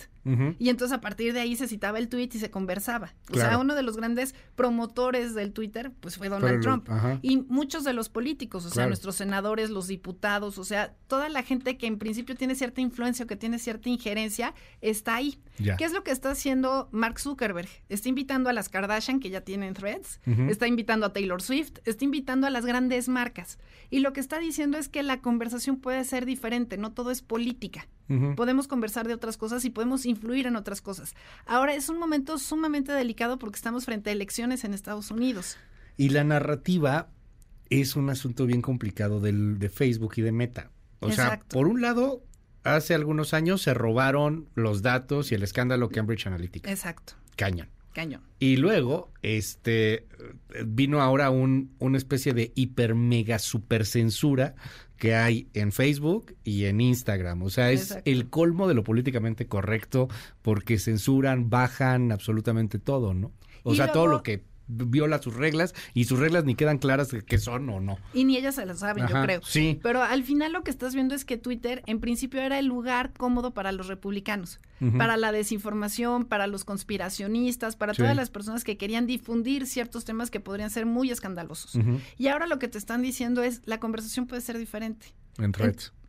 Y 0.58 0.68
entonces 0.68 0.96
a 0.96 1.00
partir 1.00 1.32
de 1.32 1.40
ahí 1.40 1.56
se 1.56 1.68
citaba 1.68 1.98
el 1.98 2.08
tweet 2.08 2.30
y 2.32 2.38
se 2.38 2.50
conversaba. 2.50 3.14
O 3.30 3.34
sea, 3.34 3.58
uno 3.58 3.74
de 3.74 3.82
los 3.82 3.96
grandes 3.96 4.34
promotores 4.54 5.34
del 5.34 5.52
Twitter 5.52 5.90
pues 6.02 6.18
fue 6.18 6.28
Donald 6.28 6.60
Trump. 6.60 6.88
Y 7.22 7.38
muchos 7.38 7.84
de 7.84 7.92
los 7.92 8.08
políticos, 8.08 8.66
o 8.66 8.70
sea, 8.70 8.86
nuestros 8.88 9.14
senadores, 9.14 9.70
los 9.70 9.86
diputados, 9.86 10.58
o 10.58 10.64
sea, 10.64 10.94
toda 11.06 11.28
la 11.28 11.42
gente 11.44 11.78
que 11.78 11.86
en 11.86 11.98
principio 11.98 12.34
tiene 12.34 12.56
cierta 12.56 12.80
influencia 12.80 13.24
o 13.24 13.28
que 13.28 13.36
tiene 13.36 13.60
cierta 13.60 13.88
injerencia 13.88 14.52
está 14.80 15.14
ahí. 15.14 15.38
¿Qué 15.56 15.84
es 15.84 15.92
lo 15.92 16.02
que 16.02 16.10
está 16.10 16.32
haciendo 16.32 16.88
Mark 16.90 17.20
Zuckerberg? 17.20 17.68
Está 17.88 18.08
invitando 18.08 18.50
a 18.50 18.52
las 18.52 18.68
Kardashian 18.68 19.20
que 19.20 19.30
ya 19.30 19.42
tienen 19.42 19.74
threads, 19.74 20.20
está 20.48 20.66
invitando 20.66 21.06
a 21.06 21.12
Taylor 21.12 21.40
Swift, 21.40 21.78
está 21.84 22.04
invitando 22.04 22.48
a 22.48 22.50
las 22.50 22.66
grandes 22.66 23.08
marcas. 23.08 23.58
Y 23.88 24.00
lo 24.00 24.12
que 24.12 24.20
está 24.20 24.40
diciendo 24.40 24.78
es 24.78 24.88
que 24.88 25.04
la 25.04 25.20
conversación 25.20 25.76
puede 25.76 26.04
ser 26.04 26.26
diferente, 26.26 26.76
no 26.76 26.92
todo 26.92 27.12
es 27.12 27.22
política. 27.22 27.86
Podemos 28.36 28.68
conversar 28.68 29.08
de 29.08 29.14
otras 29.14 29.38
cosas 29.38 29.64
y 29.64 29.70
podemos 29.70 30.04
influir 30.04 30.46
en 30.46 30.56
otras 30.56 30.82
cosas. 30.82 31.14
Ahora 31.46 31.74
es 31.74 31.88
un 31.88 31.98
momento 31.98 32.36
sumamente 32.36 32.92
delicado 32.92 33.38
porque 33.38 33.56
estamos 33.56 33.86
frente 33.86 34.10
a 34.10 34.12
elecciones 34.12 34.64
en 34.64 34.74
Estados 34.74 35.10
Unidos. 35.10 35.56
Y 35.96 36.10
la 36.10 36.24
narrativa 36.24 37.10
es 37.70 37.96
un 37.96 38.10
asunto 38.10 38.46
bien 38.46 38.62
complicado 38.62 39.20
del, 39.20 39.58
de 39.58 39.68
Facebook 39.68 40.14
y 40.16 40.22
de 40.22 40.32
Meta. 40.32 40.70
O 41.00 41.10
sea, 41.10 41.40
por 41.48 41.66
un 41.66 41.80
lado, 41.80 42.22
hace 42.64 42.94
algunos 42.94 43.34
años 43.34 43.62
se 43.62 43.74
robaron 43.74 44.48
los 44.54 44.82
datos 44.82 45.32
y 45.32 45.34
el 45.34 45.42
escándalo 45.42 45.88
Cambridge 45.88 46.26
Analytica. 46.26 46.70
Exacto. 46.70 47.14
Cañón. 47.36 47.68
Cañón. 47.92 48.22
Y 48.38 48.56
luego, 48.56 49.12
este, 49.20 50.06
vino 50.64 51.02
ahora 51.02 51.30
un, 51.30 51.74
una 51.78 51.98
especie 51.98 52.32
de 52.32 52.52
hiper 52.54 52.94
mega 52.94 53.38
super 53.38 53.84
censura 53.84 54.54
que 54.96 55.14
hay 55.14 55.48
en 55.52 55.72
Facebook 55.72 56.36
y 56.44 56.64
en 56.66 56.80
Instagram. 56.80 57.42
O 57.42 57.50
sea, 57.50 57.70
es 57.70 57.98
el 58.04 58.30
colmo 58.30 58.68
de 58.68 58.74
lo 58.74 58.84
políticamente 58.84 59.46
correcto 59.46 60.08
porque 60.40 60.78
censuran, 60.78 61.50
bajan 61.50 62.12
absolutamente 62.12 62.78
todo, 62.78 63.12
¿no? 63.12 63.32
O 63.64 63.74
sea, 63.74 63.92
todo 63.92 64.06
lo 64.06 64.22
que 64.22 64.42
viola 64.72 65.20
sus 65.20 65.34
reglas 65.34 65.74
y 65.94 66.04
sus 66.04 66.18
reglas 66.18 66.44
ni 66.44 66.54
quedan 66.54 66.78
claras 66.78 67.10
de 67.10 67.22
qué 67.22 67.38
son 67.38 67.68
o 67.68 67.80
no. 67.80 67.98
Y 68.14 68.24
ni 68.24 68.36
ellas 68.36 68.54
se 68.56 68.66
las 68.66 68.80
saben, 68.80 69.06
yo 69.06 69.22
creo. 69.22 69.40
Sí. 69.42 69.78
Pero 69.82 70.02
al 70.02 70.24
final 70.24 70.52
lo 70.52 70.62
que 70.62 70.70
estás 70.70 70.94
viendo 70.94 71.14
es 71.14 71.24
que 71.24 71.36
Twitter 71.36 71.82
en 71.86 72.00
principio 72.00 72.40
era 72.40 72.58
el 72.58 72.66
lugar 72.66 73.12
cómodo 73.12 73.52
para 73.52 73.72
los 73.72 73.86
republicanos, 73.86 74.60
para 74.98 75.16
la 75.16 75.30
desinformación, 75.30 76.24
para 76.24 76.46
los 76.46 76.64
conspiracionistas, 76.64 77.76
para 77.76 77.94
todas 77.94 78.16
las 78.16 78.30
personas 78.30 78.64
que 78.64 78.76
querían 78.76 79.06
difundir 79.06 79.66
ciertos 79.66 80.04
temas 80.04 80.30
que 80.30 80.40
podrían 80.40 80.70
ser 80.70 80.86
muy 80.86 81.10
escandalosos. 81.10 81.78
Y 82.18 82.28
ahora 82.28 82.46
lo 82.46 82.58
que 82.58 82.68
te 82.68 82.78
están 82.78 83.02
diciendo 83.02 83.42
es 83.42 83.62
la 83.64 83.78
conversación 83.78 84.26
puede 84.26 84.42
ser 84.42 84.58
diferente. 84.58 85.14
En 85.38 85.52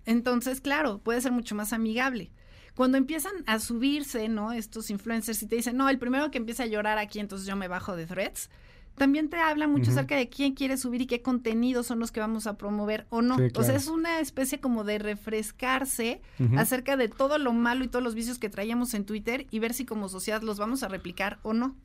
entonces, 0.06 0.60
claro, 0.60 1.00
puede 1.00 1.22
ser 1.22 1.32
mucho 1.32 1.56
más 1.56 1.74
amigable 1.74 2.32
cuando 2.76 2.98
empiezan 2.98 3.34
a 3.46 3.60
subirse, 3.60 4.28
¿no? 4.30 4.52
Estos 4.52 4.90
influencers 4.90 5.42
y 5.44 5.48
te 5.48 5.56
dicen, 5.56 5.78
no, 5.78 5.90
el 5.90 6.00
primero 6.00 6.32
que 6.32 6.38
empieza 6.38 6.64
a 6.64 6.68
llorar 6.68 6.98
aquí, 6.98 7.20
entonces 7.20 7.48
yo 7.48 7.56
me 7.56 7.68
bajo 7.68 7.96
de 7.96 8.06
threads. 8.06 8.50
También 8.96 9.30
te 9.30 9.38
habla 9.38 9.68
mucho 9.68 9.90
acerca 9.90 10.16
de 10.16 10.30
quién 10.30 10.54
quiere 10.54 10.78
subir 10.78 11.02
y 11.02 11.08
qué 11.08 11.24
contenidos 11.24 11.88
son 11.88 12.00
los 12.00 12.12
que 12.12 12.20
vamos 12.20 12.46
a 12.46 12.58
promover 12.58 13.08
o 13.10 13.24
no. 13.24 13.38
O 13.56 13.64
sea, 13.64 13.76
es 13.76 13.88
una 13.88 14.20
especie 14.20 14.60
como 14.60 14.84
de 14.84 15.00
refrescarse 15.00 16.22
acerca 16.58 16.96
de 16.96 17.10
todo 17.10 17.40
lo 17.40 17.54
malo 17.54 17.84
y 17.84 17.88
todos 17.88 18.04
los 18.04 18.14
vicios 18.14 18.38
que 18.38 18.50
traíamos 18.50 18.94
en 18.94 19.06
Twitter 19.06 19.48
y 19.50 19.58
ver 19.58 19.74
si 19.74 19.86
como 19.86 20.10
sociedad 20.10 20.44
los 20.44 20.60
vamos 20.60 20.84
a 20.84 20.90
replicar 20.90 21.40
o 21.42 21.54
no. 21.54 21.76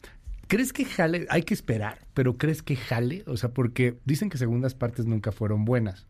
¿Crees 0.48 0.74
que 0.74 0.84
jale? 0.84 1.26
Hay 1.30 1.44
que 1.44 1.54
esperar, 1.54 2.06
pero 2.12 2.36
¿crees 2.36 2.62
que 2.62 2.76
jale? 2.76 3.24
O 3.26 3.38
sea, 3.38 3.52
porque 3.52 3.98
dicen 4.04 4.28
que 4.28 4.36
segundas 4.36 4.74
partes 4.74 5.06
nunca 5.06 5.32
fueron 5.32 5.64
buenas. 5.64 6.06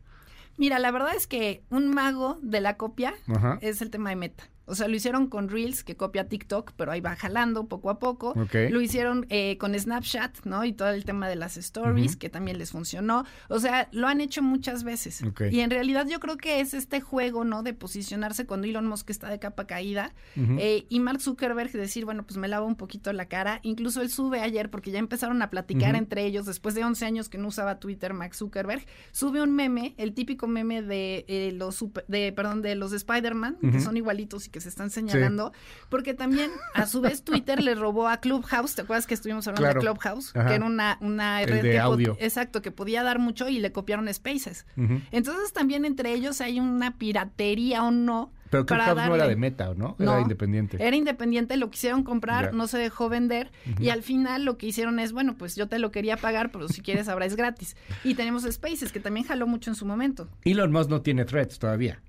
Mira, 0.57 0.79
la 0.79 0.91
verdad 0.91 1.15
es 1.15 1.27
que 1.27 1.63
un 1.69 1.89
mago 1.89 2.39
de 2.41 2.59
la 2.59 2.75
copia 2.75 3.13
es 3.61 3.81
el 3.81 3.89
tema 3.89 4.09
de 4.09 4.17
meta. 4.17 4.49
O 4.69 4.75
sea, 4.75 4.87
lo 4.87 4.95
hicieron 4.95 5.27
con 5.27 5.49
Reels, 5.49 5.83
que 5.83 5.95
copia 5.95 6.27
TikTok, 6.27 6.73
pero 6.75 6.91
ahí 6.91 7.01
va 7.01 7.15
jalando 7.15 7.67
poco 7.67 7.89
a 7.89 7.99
poco. 7.99 8.33
Lo 8.69 8.81
hicieron 8.81 9.25
eh, 9.29 9.57
con 9.57 9.77
Snapchat, 9.77 10.45
¿no? 10.45 10.63
Y 10.63 10.73
todo 10.73 10.89
el 10.89 11.05
tema 11.05 11.27
de 11.27 11.35
las 11.35 11.57
stories, 11.57 12.15
que 12.15 12.29
también 12.29 12.57
les 12.57 12.71
funcionó. 12.71 13.25
O 13.47 13.59
sea, 13.59 13.89
lo 13.91 14.07
han 14.07 14.21
hecho 14.21 14.41
muchas 14.41 14.83
veces. 14.83 15.21
Y 15.51 15.59
en 15.59 15.69
realidad 15.69 16.07
yo 16.07 16.19
creo 16.19 16.37
que 16.37 16.59
es 16.59 16.73
este 16.73 17.01
juego, 17.01 17.43
¿no? 17.43 17.63
De 17.63 17.73
posicionarse 17.73 18.45
cuando 18.45 18.67
Elon 18.67 18.87
Musk 18.87 19.09
está 19.09 19.29
de 19.29 19.39
capa 19.39 19.65
caída. 19.65 20.13
Eh, 20.35 20.85
y 20.89 20.99
Mark 20.99 21.21
Zuckerberg 21.21 21.71
decir, 21.71 22.05
bueno, 22.05 22.23
pues 22.23 22.37
me 22.37 22.47
lavo 22.47 22.67
un 22.67 22.75
poquito 22.75 23.11
la 23.13 23.25
cara. 23.25 23.59
Incluso 23.63 24.01
él 24.01 24.09
sube 24.09 24.41
ayer, 24.41 24.69
porque 24.69 24.91
ya 24.91 24.99
empezaron 24.99 25.41
a 25.41 25.49
platicar 25.49 25.95
entre 25.95 26.25
ellos, 26.25 26.45
después 26.45 26.75
de 26.75 26.83
11 26.83 27.05
años 27.05 27.29
que 27.29 27.37
no 27.37 27.47
usaba 27.47 27.79
Twitter, 27.79 28.13
Mark 28.13 28.35
Zuckerberg, 28.35 28.85
sube 29.11 29.41
un 29.41 29.55
meme, 29.55 29.95
el 29.97 30.13
típico 30.13 30.47
meme 30.47 30.81
de 30.81 31.25
eh, 31.27 31.51
los, 31.53 31.83
de, 32.07 32.31
perdón, 32.33 32.61
de 32.61 32.75
los 32.75 32.93
Spider-Man, 32.93 33.57
que 33.71 33.79
son 33.79 33.97
igualitos 33.97 34.47
y 34.47 34.49
que 34.49 34.58
que 34.59 34.63
se 34.63 34.69
están 34.69 34.89
señalando, 34.89 35.53
porque 35.87 36.13
también 36.13 36.51
a 36.73 36.85
su 36.85 36.99
vez 36.99 37.23
Twitter 37.23 37.63
le 37.63 37.75
robó 37.75 38.09
a 38.09 38.17
Clubhouse, 38.17 38.75
¿te 38.75 38.81
acuerdas 38.81 39.07
que 39.07 39.13
estuvimos 39.13 39.47
hablando 39.47 39.63
Claro. 39.79 39.79
de 39.81 39.85
Clubhouse? 39.87 40.35
Ajá. 40.35 40.49
Que 40.49 40.55
era 40.55 40.65
una, 40.65 40.97
una 40.99 41.39
red 41.45 41.61
de 41.63 41.71
que 41.71 41.79
audio. 41.79 42.17
exacto, 42.19 42.61
que 42.61 42.71
podía 42.71 43.03
dar 43.03 43.19
mucho 43.19 43.47
y 43.47 43.59
le 43.59 43.71
copiaron 43.71 44.13
Spaces. 44.13 44.65
Entonces 45.11 45.53
también 45.53 45.85
entre 45.85 46.13
ellos 46.13 46.41
hay 46.41 46.59
una 46.59 46.97
piratería 46.97 47.83
o 47.83 47.91
no. 47.91 48.31
Pero 48.49 48.65
Clubhouse 48.65 48.95
no 48.95 49.15
era 49.15 49.25
darle- 49.25 49.29
de 49.29 49.35
Meta, 49.35 49.73
¿no? 49.77 49.95
Era 49.99 50.11
No, 50.13 50.19
independiente. 50.21 50.77
Era 50.83 50.95
independiente, 50.95 51.55
lo 51.55 51.69
quisieron 51.69 52.03
comprar, 52.03 52.45
Ya. 52.45 52.51
no 52.51 52.67
se 52.67 52.79
dejó 52.79 53.07
vender 53.07 53.51
y 53.79 53.89
al 53.89 54.01
final 54.03 54.43
lo 54.43 54.57
que 54.57 54.65
hicieron 54.65 54.99
es, 54.99 55.11
bueno, 55.13 55.37
pues 55.37 55.55
yo 55.55 55.67
te 55.67 55.77
lo 55.77 55.91
quería 55.91 56.17
pagar, 56.17 56.51
pero 56.51 56.67
si 56.67 56.81
quieres 56.81 57.07
ahora 57.09 57.25
es 57.25 57.35
gratis. 57.35 57.77
Y 58.03 58.15
tenemos 58.15 58.43
Spaces, 58.49 58.91
que 58.91 58.99
también 58.99 59.25
jaló 59.27 59.45
mucho 59.45 59.69
en 59.69 59.75
su 59.75 59.85
momento. 59.85 60.27
Elon 60.43 60.71
Musk 60.71 60.89
no 60.89 61.01
tiene 61.01 61.25
threads 61.25 61.59
todavía. 61.59 62.01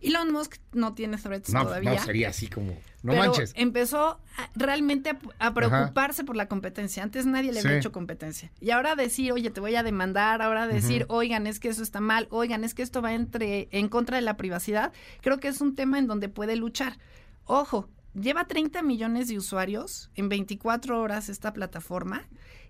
Elon 0.00 0.32
Musk 0.32 0.56
no 0.72 0.94
tiene 0.94 1.16
threads 1.18 1.52
No, 1.52 1.64
todavía. 1.64 1.92
no 1.94 1.98
sería 1.98 2.28
así 2.30 2.48
como. 2.48 2.72
No 3.02 3.12
pero 3.12 3.24
manches. 3.24 3.52
empezó 3.56 4.20
a- 4.36 4.50
realmente 4.54 5.10
a, 5.10 5.18
a 5.46 5.54
preocuparse 5.54 6.22
por 6.24 6.36
la 6.36 6.46
competencia. 6.46 7.02
Antes 7.02 7.26
nadie 7.26 7.52
le 7.52 7.58
había 7.60 7.76
hecho 7.78 7.90
competencia. 7.92 8.52
Y 8.60 8.70
ahora 8.70 8.94
decir, 8.94 9.32
oye, 9.32 9.50
te 9.50 9.60
voy 9.60 9.74
a 9.74 9.82
demandar, 9.82 10.40
ahora 10.40 10.68
decir, 10.68 11.04
oigan, 11.08 11.46
es 11.48 11.58
que 11.58 11.68
eso 11.68 11.82
está 11.82 12.00
mal, 12.00 12.28
oigan, 12.30 12.62
es 12.62 12.74
que 12.74 12.82
esto 12.82 13.02
va 13.02 13.12
entre, 13.14 13.68
en 13.72 13.88
contra 13.88 14.16
de 14.16 14.22
la 14.22 14.36
privacidad, 14.36 14.92
creo 15.20 15.38
que 15.40 15.48
es 15.48 15.60
un 15.60 15.74
tema 15.74 15.98
en 15.98 16.06
donde 16.06 16.28
puede 16.28 16.54
luchar. 16.54 16.98
Ojo, 17.44 17.88
lleva 18.14 18.44
30 18.46 18.82
millones 18.82 19.26
de 19.28 19.36
usuarios 19.38 20.10
en 20.14 20.28
24 20.28 21.00
horas 21.00 21.28
esta 21.28 21.52
plataforma 21.52 22.22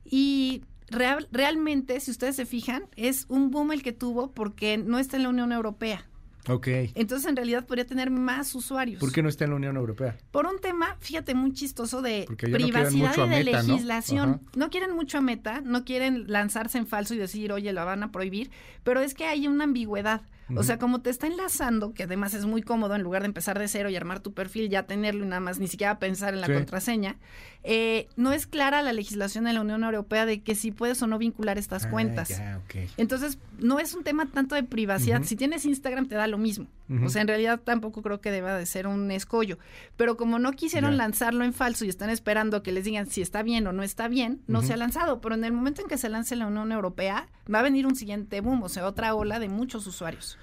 y 0.04 0.62
real- 0.88 1.28
realmente, 1.30 2.00
si 2.00 2.10
ustedes 2.10 2.36
se 2.36 2.46
fijan, 2.46 2.84
es 2.96 3.26
un 3.28 3.50
boom 3.50 3.72
el 3.72 3.82
que 3.82 3.92
tuvo 3.92 4.30
porque 4.32 4.78
no 4.78 4.98
está 4.98 5.16
en 5.18 5.24
la 5.24 5.28
Unión 5.28 5.52
Europea. 5.52 6.06
Ok. 6.48 6.68
Entonces, 6.94 7.28
en 7.28 7.36
realidad, 7.36 7.66
podría 7.66 7.86
tener 7.86 8.10
más 8.10 8.54
usuarios. 8.54 8.98
¿Por 9.00 9.12
qué 9.12 9.22
no 9.22 9.28
está 9.28 9.44
en 9.44 9.50
la 9.50 9.56
Unión 9.56 9.76
Europea? 9.76 10.16
Por 10.30 10.46
un 10.46 10.60
tema, 10.60 10.96
fíjate, 11.00 11.34
muy 11.34 11.52
chistoso 11.52 12.02
de 12.02 12.26
no 12.28 12.36
privacidad 12.36 13.26
y 13.26 13.28
de 13.28 13.44
legislación. 13.44 14.40
¿no? 14.56 14.70
quieren 14.70 14.94
mucho 14.94 15.18
a 15.18 15.20
Meta, 15.20 15.60
no 15.60 15.84
quieren 15.84 16.24
lanzarse 16.28 16.78
en 16.78 16.86
falso 16.86 17.14
y 17.14 17.18
decir, 17.18 17.52
oye, 17.52 17.72
la 17.72 17.84
van 17.84 18.02
a 18.02 18.10
prohibir, 18.10 18.50
pero 18.82 19.00
es 19.00 19.14
que 19.14 19.26
hay 19.26 19.46
una 19.46 19.64
ambigüedad. 19.64 20.22
O 20.54 20.62
sea, 20.62 20.78
como 20.78 21.00
te 21.00 21.08
está 21.08 21.26
enlazando, 21.26 21.94
que 21.94 22.02
además 22.02 22.34
es 22.34 22.44
muy 22.44 22.62
cómodo 22.62 22.94
en 22.94 23.02
lugar 23.02 23.22
de 23.22 23.26
empezar 23.26 23.58
de 23.58 23.68
cero 23.68 23.88
y 23.88 23.96
armar 23.96 24.20
tu 24.20 24.34
perfil, 24.34 24.68
ya 24.68 24.82
tenerlo 24.82 25.24
y 25.24 25.28
nada 25.28 25.40
más, 25.40 25.58
ni 25.58 25.66
siquiera 25.68 25.98
pensar 25.98 26.34
en 26.34 26.40
la 26.42 26.46
Sí. 26.48 26.52
contraseña, 26.52 27.16
eh, 27.64 28.08
no 28.16 28.32
es 28.32 28.46
clara 28.46 28.82
la 28.82 28.92
legislación 28.92 29.44
de 29.44 29.52
la 29.54 29.60
Unión 29.62 29.82
Europea 29.84 30.26
de 30.26 30.42
que 30.42 30.54
si 30.54 30.70
puedes 30.72 31.00
o 31.02 31.06
no 31.06 31.16
vincular 31.16 31.56
estas 31.58 31.86
Ah, 31.86 31.90
cuentas. 31.90 32.28
ya. 32.28 32.60
Entonces, 32.98 33.38
no 33.60 33.78
es 33.78 33.94
un 33.94 34.04
tema 34.04 34.26
tanto 34.26 34.54
de 34.54 34.62
privacidad. 34.64 35.22
Si 35.22 35.36
tienes 35.36 35.64
Instagram, 35.64 36.06
te 36.08 36.16
da 36.16 36.26
lo 36.26 36.38
mismo. 36.38 36.66
O 37.04 37.08
sea, 37.08 37.22
en 37.22 37.28
realidad 37.28 37.60
tampoco 37.62 38.02
creo 38.02 38.20
que 38.20 38.30
deba 38.30 38.56
de 38.56 38.66
ser 38.66 38.86
un 38.86 39.10
escollo. 39.10 39.58
Pero 39.96 40.16
como 40.16 40.38
no 40.38 40.52
quisieron 40.52 40.96
lanzarlo 40.96 41.44
en 41.44 41.52
falso 41.52 41.84
y 41.84 41.88
están 41.88 42.10
esperando 42.10 42.62
que 42.62 42.72
les 42.72 42.84
digan 42.84 43.06
si 43.06 43.22
está 43.22 43.42
bien 43.42 43.66
o 43.66 43.72
no 43.72 43.82
está 43.82 44.08
bien, 44.08 44.42
no 44.46 44.62
se 44.62 44.74
ha 44.74 44.76
lanzado. 44.76 45.20
Pero 45.20 45.34
en 45.34 45.44
el 45.44 45.52
momento 45.52 45.82
en 45.82 45.88
que 45.88 45.98
se 45.98 46.08
lance 46.08 46.36
la 46.36 46.46
Unión 46.46 46.72
Europea, 46.72 47.28
va 47.52 47.60
a 47.60 47.62
venir 47.62 47.86
un 47.86 47.96
siguiente 47.96 48.40
boom, 48.40 48.62
o 48.62 48.68
sea, 48.68 48.86
otra 48.86 49.14
ola 49.14 49.38
de 49.38 49.48
muchos 49.48 49.86
usuarios. 49.86 50.38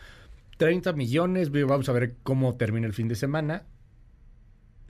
30 0.57 0.93
millones, 0.93 1.51
vamos 1.51 1.87
a 1.87 1.93
ver 1.93 2.17
cómo 2.23 2.55
termina 2.55 2.87
el 2.87 2.93
fin 2.93 3.07
de 3.07 3.15
semana. 3.15 3.63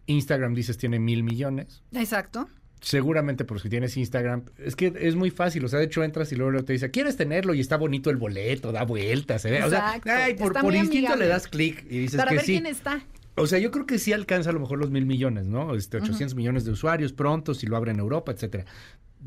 Instagram 0.07 0.55
dices 0.55 0.77
tiene 0.77 0.99
mil 0.99 1.23
millones. 1.23 1.83
Exacto. 1.93 2.47
Seguramente 2.81 3.43
por 3.43 3.59
si 3.59 3.69
tienes 3.69 3.97
Instagram, 3.97 4.43
es 4.57 4.75
que 4.75 4.93
es 4.95 5.15
muy 5.15 5.31
fácil, 5.31 5.65
o 5.65 5.67
sea, 5.67 5.79
de 5.79 5.85
hecho 5.85 6.03
entras 6.03 6.31
y 6.31 6.35
luego, 6.35 6.51
luego 6.51 6.65
te 6.65 6.73
dice, 6.73 6.89
¿quieres 6.91 7.17
tenerlo? 7.17 7.53
Y 7.53 7.59
está 7.59 7.75
bonito 7.75 8.09
el 8.09 8.17
boleto, 8.17 8.71
da 8.71 8.83
vueltas, 8.83 9.41
se 9.41 9.51
ve. 9.51 9.63
O 9.63 9.69
sea, 9.69 9.99
ay, 10.05 10.35
por, 10.35 10.53
por 10.53 10.73
instinto 10.73 11.07
amigable. 11.07 11.25
le 11.25 11.29
das 11.29 11.47
clic 11.47 11.85
y 11.89 11.99
dices 11.99 12.17
Para 12.17 12.29
que 12.29 12.37
ver 12.37 12.45
sí. 12.45 12.51
quién 12.53 12.65
está. 12.65 13.01
O 13.35 13.47
sea, 13.47 13.59
yo 13.59 13.71
creo 13.71 13.85
que 13.85 13.99
sí 13.99 14.11
alcanza 14.13 14.49
a 14.49 14.53
lo 14.53 14.59
mejor 14.59 14.79
los 14.79 14.91
mil 14.91 15.05
millones, 15.05 15.45
¿no? 15.45 15.75
Este, 15.75 15.97
800 15.97 16.35
millones 16.35 16.65
de 16.65 16.71
usuarios 16.71 17.13
pronto, 17.13 17.53
si 17.53 17.67
lo 17.67 17.77
abre 17.77 17.91
en 17.91 17.99
Europa, 17.99 18.31
etcétera. 18.31 18.65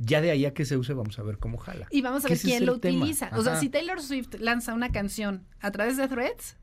Ya 0.00 0.21
de 0.21 0.30
ahí 0.30 0.44
a 0.47 0.54
que 0.54 0.64
se 0.64 0.76
use, 0.76 0.94
vamos 0.94 1.18
a 1.18 1.23
ver 1.23 1.38
cómo 1.38 1.59
jala. 1.59 1.87
Y 1.90 2.02
vamos 2.02 2.25
a 2.25 2.28
ver 2.28 2.38
quién 2.38 2.66
lo 2.66 2.78
tema. 2.78 2.99
utiliza. 2.99 3.30
O 3.32 3.42
sea, 3.42 3.56
si 3.56 3.68
Taylor 3.68 4.00
Swift 4.00 4.35
lanza 4.38 4.75
una 4.75 4.90
canción 4.90 5.44
a 5.61 5.71
través 5.71 5.97
de 5.97 6.09
threads, 6.09 6.56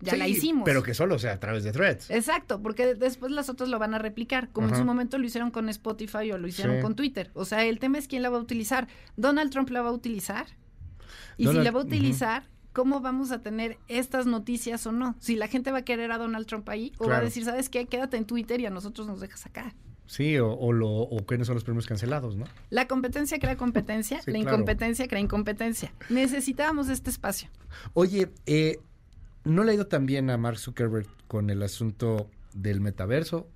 ya 0.00 0.16
la 0.16 0.28
hicimos. 0.28 0.64
Pero 0.64 0.82
que 0.82 0.94
solo 0.94 1.18
sea 1.18 1.32
a 1.32 1.40
través 1.40 1.64
de 1.64 1.72
threads. 1.72 2.10
Exacto, 2.10 2.60
porque 2.62 2.94
después 2.94 3.32
las 3.32 3.48
otras 3.48 3.68
lo 3.68 3.78
van 3.78 3.94
a 3.94 3.98
replicar, 3.98 4.48
como 4.50 4.68
en 4.68 4.76
su 4.76 4.84
momento 4.84 5.18
lo 5.18 5.26
hicieron 5.26 5.50
con 5.50 5.68
Spotify 5.68 6.30
o 6.32 6.38
lo 6.38 6.46
hicieron 6.48 6.76
Sí. 6.76 6.82
con 6.82 6.94
Twitter. 6.94 7.30
O 7.34 7.44
sea, 7.44 7.64
el 7.64 7.78
tema 7.78 7.98
es 7.98 8.06
quién 8.08 8.22
la 8.22 8.30
va 8.30 8.38
a 8.38 8.40
utilizar. 8.40 8.88
¿Donald 9.16 9.50
Trump 9.50 9.70
la 9.70 9.82
va 9.82 9.88
a 9.88 9.92
utilizar? 9.92 10.46
Y 11.36 11.44
Donald- 11.44 11.60
si 11.60 11.64
la 11.64 11.70
va 11.72 11.80
a 11.80 11.84
utilizar, 11.84 12.48
¿cómo 12.72 13.00
vamos 13.00 13.30
a 13.32 13.42
tener 13.42 13.78
estas 13.88 14.26
noticias 14.26 14.86
o 14.86 14.92
no? 14.92 15.16
Si 15.18 15.36
la 15.36 15.48
gente 15.48 15.72
va 15.72 15.78
a 15.78 15.82
querer 15.82 16.12
a 16.12 16.18
Donald 16.18 16.46
Trump 16.46 16.68
ahí 16.68 16.92
o 16.98 17.08
va 17.08 17.16
a 17.18 17.20
decir, 17.20 17.44
¿sabes 17.44 17.68
qué? 17.68 17.86
Quédate 17.86 18.16
en 18.16 18.24
Twitter 18.24 18.60
y 18.60 18.66
a 18.66 18.70
nosotros 18.70 19.06
nos 19.06 19.20
dejas 19.20 19.46
acá. 19.46 19.74
Sí, 20.06 20.38
o, 20.38 20.50
o, 20.50 20.72
lo, 20.72 20.88
o 20.88 21.26
quiénes 21.26 21.46
son 21.48 21.54
los 21.54 21.64
premios 21.64 21.86
cancelados, 21.86 22.34
¿no? 22.34 22.46
La 22.70 22.88
competencia 22.88 23.38
crea 23.38 23.56
competencia, 23.58 24.22
Sí, 24.22 24.30
la 24.30 24.38
claro. 24.40 24.56
incompetencia 24.56 25.06
crea 25.06 25.20
incompetencia. 25.20 25.92
Necesitábamos 26.08 26.88
este 26.88 27.10
espacio. 27.10 27.50
Oye, 27.92 28.30
eh, 28.46 28.78
¿no 29.48 29.64
le 29.64 29.72
ha 29.72 29.74
ido 29.74 29.86
tan 29.86 30.06
bien 30.06 30.30
a 30.30 30.36
Mark 30.36 30.58
Zuckerberg 30.58 31.06
con 31.26 31.50
el 31.50 31.62
asunto 31.62 32.30
del 32.54 32.80
metaverso? 32.80 33.48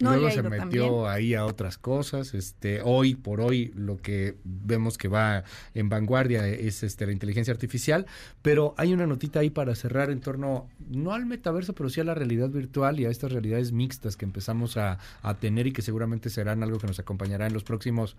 No 0.00 0.12
Luego 0.12 0.30
se 0.30 0.42
metió 0.44 1.08
ahí 1.08 1.34
a 1.34 1.44
otras 1.44 1.76
cosas. 1.76 2.32
Este, 2.32 2.80
hoy 2.84 3.16
por 3.16 3.40
hoy 3.40 3.72
lo 3.74 3.96
que 3.96 4.36
vemos 4.44 4.96
que 4.96 5.08
va 5.08 5.42
en 5.74 5.88
vanguardia 5.88 6.46
es 6.46 6.84
este 6.84 7.04
la 7.04 7.12
inteligencia 7.12 7.52
artificial, 7.52 8.06
pero 8.40 8.74
hay 8.76 8.92
una 8.92 9.08
notita 9.08 9.40
ahí 9.40 9.50
para 9.50 9.74
cerrar 9.74 10.10
en 10.10 10.20
torno 10.20 10.68
no 10.88 11.14
al 11.14 11.26
metaverso, 11.26 11.74
pero 11.74 11.88
sí 11.88 12.00
a 12.00 12.04
la 12.04 12.14
realidad 12.14 12.48
virtual 12.48 13.00
y 13.00 13.06
a 13.06 13.10
estas 13.10 13.32
realidades 13.32 13.72
mixtas 13.72 14.16
que 14.16 14.24
empezamos 14.24 14.76
a, 14.76 14.98
a 15.22 15.34
tener 15.34 15.66
y 15.66 15.72
que 15.72 15.82
seguramente 15.82 16.30
serán 16.30 16.62
algo 16.62 16.78
que 16.78 16.86
nos 16.86 17.00
acompañará 17.00 17.48
en 17.48 17.54
los 17.54 17.64
próximos 17.64 18.16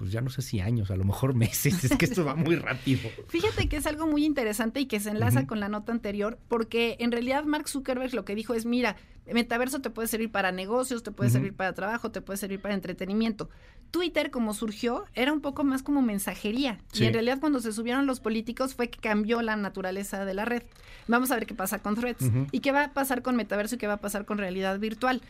pues 0.00 0.12
ya 0.12 0.22
no 0.22 0.30
sé 0.30 0.40
si 0.40 0.60
años, 0.60 0.90
a 0.90 0.96
lo 0.96 1.04
mejor 1.04 1.34
meses, 1.34 1.84
es 1.84 1.94
que 1.98 2.06
esto 2.06 2.24
va 2.24 2.34
muy 2.34 2.56
rápido. 2.56 3.10
Fíjate 3.28 3.68
que 3.68 3.76
es 3.76 3.86
algo 3.86 4.06
muy 4.06 4.24
interesante 4.24 4.80
y 4.80 4.86
que 4.86 4.98
se 4.98 5.10
enlaza 5.10 5.46
con 5.46 5.60
la 5.60 5.68
nota 5.68 5.92
anterior, 5.92 6.38
porque 6.48 6.96
en 7.00 7.12
realidad 7.12 7.44
Mark 7.44 7.68
Zuckerberg 7.68 8.14
lo 8.14 8.24
que 8.24 8.34
dijo 8.34 8.54
es, 8.54 8.64
mira, 8.64 8.96
metaverso 9.30 9.82
te 9.82 9.90
puede 9.90 10.08
servir 10.08 10.32
para 10.32 10.52
negocios, 10.52 11.02
te 11.02 11.10
puede 11.10 11.28
servir 11.28 11.52
para 11.52 11.74
trabajo, 11.74 12.10
te 12.10 12.22
puede 12.22 12.38
servir 12.38 12.62
para 12.62 12.72
entretenimiento. 12.72 13.50
Twitter, 13.90 14.30
como 14.30 14.54
surgió, 14.54 15.04
era 15.12 15.34
un 15.34 15.42
poco 15.42 15.64
más 15.64 15.82
como 15.82 16.00
mensajería. 16.00 16.78
Sí. 16.92 17.04
Y 17.04 17.06
en 17.08 17.12
realidad 17.12 17.38
cuando 17.38 17.60
se 17.60 17.70
subieron 17.70 18.06
los 18.06 18.20
políticos 18.20 18.74
fue 18.74 18.88
que 18.88 19.00
cambió 19.00 19.42
la 19.42 19.56
naturaleza 19.56 20.24
de 20.24 20.32
la 20.32 20.46
red. 20.46 20.62
Vamos 21.08 21.30
a 21.30 21.34
ver 21.34 21.44
qué 21.44 21.54
pasa 21.54 21.80
con 21.80 21.94
threads 21.94 22.30
y 22.52 22.60
qué 22.60 22.72
va 22.72 22.84
a 22.84 22.92
pasar 22.94 23.20
con 23.20 23.36
metaverso 23.36 23.74
y 23.74 23.78
qué 23.78 23.86
va 23.86 23.94
a 23.94 24.00
pasar 24.00 24.24
con 24.24 24.38
realidad 24.38 24.78
virtual. 24.78 25.20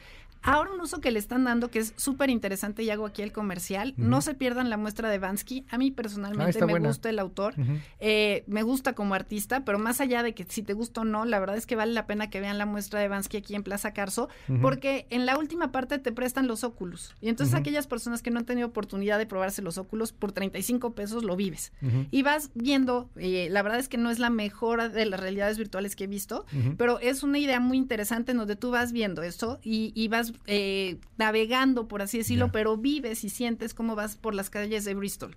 Ahora 0.42 0.70
un 0.72 0.80
uso 0.80 1.00
que 1.00 1.10
le 1.10 1.18
están 1.18 1.44
dando 1.44 1.70
que 1.70 1.78
es 1.80 1.92
súper 1.96 2.30
interesante 2.30 2.82
y 2.82 2.90
hago 2.90 3.06
aquí 3.06 3.22
el 3.22 3.32
comercial. 3.32 3.94
No 3.96 4.20
se 4.22 4.34
pierdan 4.34 4.70
la 4.70 4.76
muestra 4.76 5.10
de 5.10 5.18
Bansky. 5.18 5.64
A 5.70 5.78
mí 5.78 5.90
Ah, 5.90 5.96
personalmente 5.96 6.50
está 6.50 6.66
me 6.66 6.72
buena. 6.72 6.88
gusta 6.88 7.10
el 7.10 7.18
autor. 7.18 7.54
Eh, 7.98 8.44
me 8.46 8.62
gusta 8.62 8.94
como 8.94 9.14
artista, 9.14 9.64
pero 9.64 9.78
más 9.78 10.00
allá 10.00 10.22
de 10.22 10.34
que 10.34 10.44
si 10.48 10.62
te 10.62 10.72
gusta 10.72 11.02
o 11.02 11.04
no, 11.04 11.24
la 11.24 11.38
verdad 11.40 11.56
es 11.56 11.66
que 11.66 11.76
vale 11.76 11.92
la 11.92 12.06
pena 12.06 12.30
que 12.30 12.40
vean 12.40 12.58
la 12.58 12.66
muestra 12.66 13.00
de 13.00 13.08
Bansky 13.08 13.36
aquí 13.38 13.54
en 13.54 13.62
Plaza 13.62 13.92
Carso, 13.92 14.28
porque 14.62 15.06
en 15.10 15.26
la 15.26 15.36
última 15.38 15.72
parte 15.72 15.98
te 15.98 16.12
prestan 16.12 16.46
los 16.46 16.64
óculos. 16.64 17.14
Y 17.20 17.28
entonces 17.28 17.54
aquellas 17.54 17.86
personas 17.86 18.22
que 18.22 18.30
no 18.30 18.38
han 18.38 18.46
tenido 18.46 18.68
oportunidad 18.68 19.18
de 19.18 19.26
probarse 19.26 19.62
los 19.62 19.78
óculos, 19.78 20.12
por 20.12 20.32
35 20.32 20.94
pesos 20.94 21.22
lo 21.24 21.36
vives. 21.36 21.72
Y 22.10 22.22
vas 22.22 22.50
viendo, 22.54 23.10
eh, 23.16 23.48
la 23.50 23.62
verdad 23.62 23.78
es 23.78 23.88
que 23.88 23.98
no 23.98 24.10
es 24.10 24.18
la 24.18 24.30
mejor 24.30 24.90
de 24.90 25.04
las 25.06 25.20
realidades 25.20 25.58
virtuales 25.58 25.96
que 25.96 26.04
he 26.04 26.06
visto, 26.06 26.46
pero 26.78 26.98
es 27.00 27.22
una 27.22 27.38
idea 27.38 27.60
muy 27.60 27.76
interesante 27.76 28.32
en 28.32 28.38
donde 28.38 28.56
tú 28.56 28.70
vas 28.70 28.92
viendo 28.92 29.22
eso 29.22 29.58
y, 29.62 29.92
y 29.94 30.08
vas 30.08 30.29
eh, 30.46 30.98
navegando, 31.18 31.88
por 31.88 32.02
así 32.02 32.18
decirlo, 32.18 32.50
pero 32.52 32.76
vives 32.76 33.24
y 33.24 33.28
sientes 33.30 33.74
cómo 33.74 33.94
vas 33.94 34.16
por 34.16 34.34
las 34.34 34.50
calles 34.50 34.84
de 34.84 34.94
Bristol. 34.94 35.36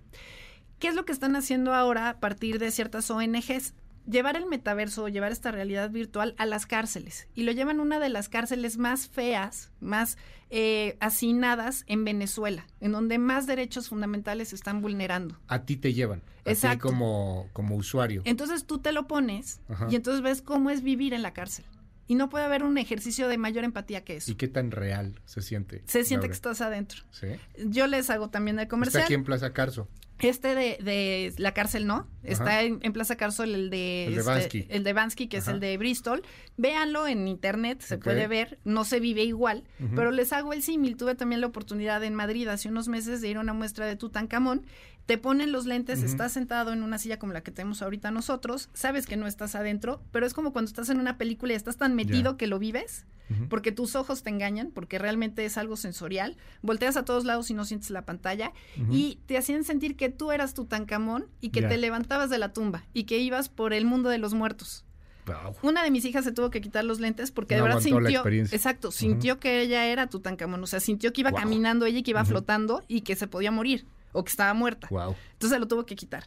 ¿Qué 0.78 0.88
es 0.88 0.94
lo 0.94 1.04
que 1.04 1.12
están 1.12 1.36
haciendo 1.36 1.72
ahora 1.74 2.10
a 2.10 2.20
partir 2.20 2.58
de 2.58 2.70
ciertas 2.70 3.10
ONGs? 3.10 3.74
Llevar 4.06 4.36
el 4.36 4.44
metaverso, 4.44 5.08
llevar 5.08 5.32
esta 5.32 5.50
realidad 5.50 5.88
virtual 5.90 6.34
a 6.36 6.44
las 6.44 6.66
cárceles. 6.66 7.26
Y 7.34 7.44
lo 7.44 7.52
llevan 7.52 7.78
a 7.78 7.82
una 7.82 7.98
de 7.98 8.10
las 8.10 8.28
cárceles 8.28 8.76
más 8.76 9.08
feas, 9.08 9.70
más 9.80 10.18
eh, 10.50 10.98
hacinadas 11.00 11.84
en 11.86 12.04
Venezuela, 12.04 12.66
en 12.80 12.92
donde 12.92 13.16
más 13.16 13.46
derechos 13.46 13.88
fundamentales 13.88 14.50
se 14.50 14.56
están 14.56 14.82
vulnerando. 14.82 15.38
a 15.48 15.62
ti 15.64 15.76
te 15.76 15.94
llevan. 15.94 16.22
A 16.44 16.52
ti 16.52 16.78
como, 16.78 17.48
como 17.54 17.76
usuario. 17.76 18.20
Entonces 18.26 18.66
tú 18.66 18.78
te 18.78 18.92
lo 18.92 19.06
pones 19.06 19.60
Ajá. 19.70 19.86
y 19.90 19.96
entonces 19.96 20.20
ves 20.22 20.42
cómo 20.42 20.68
es 20.68 20.82
vivir 20.82 21.14
en 21.14 21.22
la 21.22 21.32
cárcel. 21.32 21.64
Y 22.06 22.16
no 22.16 22.28
puede 22.28 22.44
haber 22.44 22.62
un 22.64 22.76
ejercicio 22.78 23.28
de 23.28 23.38
mayor 23.38 23.64
empatía 23.64 24.04
que 24.04 24.16
eso. 24.16 24.30
¿Y 24.30 24.34
qué 24.34 24.48
tan 24.48 24.70
real 24.70 25.20
se 25.24 25.40
siente? 25.40 25.82
Se 25.86 26.04
siente 26.04 26.26
Laura? 26.26 26.28
que 26.28 26.34
estás 26.34 26.60
adentro. 26.60 27.02
Sí. 27.10 27.28
Yo 27.66 27.86
les 27.86 28.10
hago 28.10 28.28
también 28.28 28.58
el 28.58 28.64
Está 28.64 28.70
comercial. 28.70 29.04
aquí 29.04 29.14
en 29.14 29.24
Plaza 29.24 29.52
Carso. 29.52 29.88
Este 30.20 30.54
de, 30.54 30.78
de 30.82 31.34
la 31.38 31.52
cárcel 31.52 31.86
no, 31.86 32.06
está 32.22 32.62
en, 32.62 32.78
en 32.82 32.92
Plaza 32.92 33.16
Cárcel 33.16 33.54
el 33.54 33.70
de, 33.70 34.06
El 34.06 34.14
de 34.14 34.20
este, 34.20 34.30
Bansky. 34.32 34.66
el 34.68 34.84
de 34.84 34.92
Bansky, 34.92 35.26
que 35.26 35.36
es 35.38 35.48
el 35.48 35.60
de 35.60 35.76
Bristol. 35.76 36.22
Véanlo 36.56 37.06
en 37.06 37.28
internet, 37.28 37.82
se 37.82 37.98
puede 37.98 38.26
ver, 38.26 38.58
no 38.64 38.84
se 38.84 39.00
vive 39.00 39.24
igual, 39.24 39.64
pero 39.94 40.12
les 40.12 40.32
hago 40.32 40.52
el 40.52 40.62
símil. 40.62 40.96
Tuve 40.96 41.14
también 41.14 41.40
la 41.40 41.48
oportunidad 41.48 42.02
en 42.04 42.14
Madrid 42.14 42.48
hace 42.48 42.68
unos 42.68 42.88
meses 42.88 43.20
de 43.20 43.28
ir 43.28 43.36
a 43.36 43.40
una 43.40 43.52
muestra 43.52 43.86
de 43.86 43.96
Tutankamón. 43.96 44.64
Te 45.06 45.18
ponen 45.18 45.52
los 45.52 45.66
lentes, 45.66 46.02
estás 46.02 46.32
sentado 46.32 46.72
en 46.72 46.82
una 46.82 46.96
silla 46.96 47.18
como 47.18 47.34
la 47.34 47.42
que 47.42 47.50
tenemos 47.50 47.82
ahorita 47.82 48.10
nosotros, 48.10 48.70
sabes 48.72 49.04
que 49.04 49.18
no 49.18 49.26
estás 49.26 49.54
adentro, 49.54 50.00
pero 50.12 50.24
es 50.24 50.32
como 50.32 50.54
cuando 50.54 50.70
estás 50.70 50.88
en 50.88 50.98
una 50.98 51.18
película 51.18 51.52
y 51.52 51.56
estás 51.56 51.76
tan 51.76 51.94
metido 51.94 52.38
que 52.38 52.46
lo 52.46 52.58
vives. 52.58 53.04
Porque 53.48 53.72
tus 53.72 53.96
ojos 53.96 54.22
te 54.22 54.30
engañan, 54.30 54.70
porque 54.74 54.98
realmente 54.98 55.44
es 55.44 55.56
algo 55.56 55.76
sensorial. 55.76 56.36
Volteas 56.62 56.96
a 56.96 57.04
todos 57.04 57.24
lados 57.24 57.50
y 57.50 57.54
no 57.54 57.64
sientes 57.64 57.90
la 57.90 58.02
pantalla 58.02 58.52
y 58.90 59.18
te 59.26 59.38
hacían 59.38 59.64
sentir 59.64 59.96
que 59.96 60.08
tú 60.10 60.30
eras 60.32 60.54
Tutankamón 60.54 61.26
y 61.40 61.50
que 61.50 61.62
te 61.62 61.76
levantabas 61.76 62.30
de 62.30 62.38
la 62.38 62.52
tumba 62.52 62.84
y 62.92 63.04
que 63.04 63.18
ibas 63.18 63.48
por 63.48 63.72
el 63.72 63.84
mundo 63.84 64.08
de 64.08 64.18
los 64.18 64.34
muertos. 64.34 64.84
Wow. 65.26 65.54
Una 65.62 65.82
de 65.82 65.90
mis 65.90 66.04
hijas 66.04 66.22
se 66.24 66.32
tuvo 66.32 66.50
que 66.50 66.60
quitar 66.60 66.84
los 66.84 67.00
lentes 67.00 67.30
porque 67.30 67.56
No 67.56 67.62
de 67.62 67.68
verdad 67.68 67.80
sintió, 67.80 68.26
exacto, 68.26 68.92
sintió 68.92 69.40
que 69.40 69.62
ella 69.62 69.86
era 69.86 70.06
Tutankamón, 70.06 70.62
o 70.62 70.66
sea, 70.66 70.80
sintió 70.80 71.14
que 71.14 71.22
iba 71.22 71.30
Wow. 71.30 71.40
caminando 71.40 71.86
ella 71.86 72.00
y 72.00 72.02
que 72.02 72.10
iba 72.10 72.26
flotando 72.26 72.82
y 72.88 73.00
que 73.00 73.16
se 73.16 73.26
podía 73.26 73.50
morir 73.50 73.86
o 74.12 74.22
que 74.22 74.28
estaba 74.30 74.52
muerta. 74.52 74.86
Wow. 74.90 75.16
Entonces 75.32 75.56
se 75.56 75.58
lo 75.58 75.66
tuvo 75.66 75.86
que 75.86 75.96
quitar. 75.96 76.24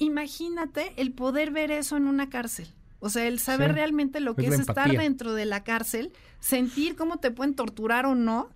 Imagínate 0.00 0.92
el 0.96 1.12
poder 1.12 1.52
ver 1.52 1.70
eso 1.70 1.96
en 1.96 2.06
una 2.08 2.28
cárcel. 2.28 2.66
O 3.00 3.08
sea, 3.08 3.26
el 3.26 3.38
saber 3.40 3.70
Sí. 3.70 3.74
realmente 3.76 4.20
lo 4.20 4.34
que 4.36 4.46
Es 4.46 4.58
estar 4.60 4.90
dentro 4.90 5.32
de 5.34 5.46
la 5.46 5.64
cárcel, 5.64 6.12
sentir 6.38 6.96
cómo 6.96 7.18
te 7.18 7.30
pueden 7.30 7.54
torturar 7.54 8.06
o 8.06 8.14
no 8.14 8.50